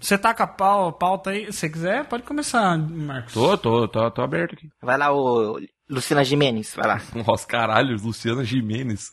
[0.00, 1.52] Você tá com a pau, pauta aí?
[1.52, 3.32] Se quiser, pode começar, Marcos.
[3.32, 4.68] Tô, tô, tô, tô aberto aqui.
[4.82, 5.58] Vai lá, ô
[5.92, 7.02] Luciana Jimenez, vai lá.
[7.26, 9.12] Nossa, caralho, Luciana Jimenez.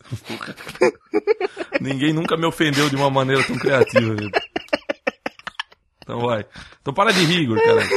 [1.82, 4.15] Ninguém nunca me ofendeu de uma maneira tão criativa.
[4.15, 4.32] velho.
[6.01, 6.45] Então vai.
[6.82, 7.89] Então para de rir, Igor, caralho.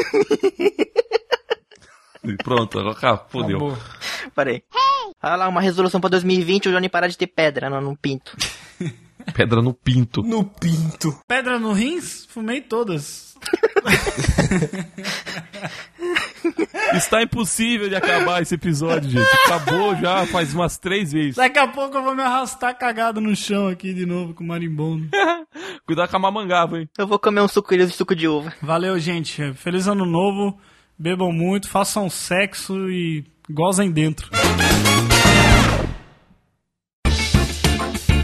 [2.25, 3.57] E Pronto, agora fodeu.
[3.57, 3.79] Acabou.
[4.35, 4.63] Parei.
[5.21, 8.37] Vai lá, uma resolução pra 2020, o Johnny parar de ter pedra no, no pinto.
[9.35, 10.23] Pedra no pinto.
[10.23, 11.19] No pinto.
[11.27, 12.27] Pedra no rins?
[12.29, 13.33] Fumei todas.
[16.95, 19.27] Está impossível de acabar esse episódio, gente.
[19.47, 21.37] Acabou já faz umas três vezes.
[21.37, 24.47] Daqui a pouco eu vou me arrastar cagado no chão aqui de novo com o
[24.47, 25.09] marimbondo.
[25.87, 26.89] Cuidado com a mamangava, hein?
[26.99, 28.53] Eu vou comer um sucrilhos de suco de uva.
[28.61, 29.55] Valeu, gente.
[29.55, 30.59] Feliz ano novo.
[30.99, 34.31] Bebam muito, façam sexo e gozem dentro.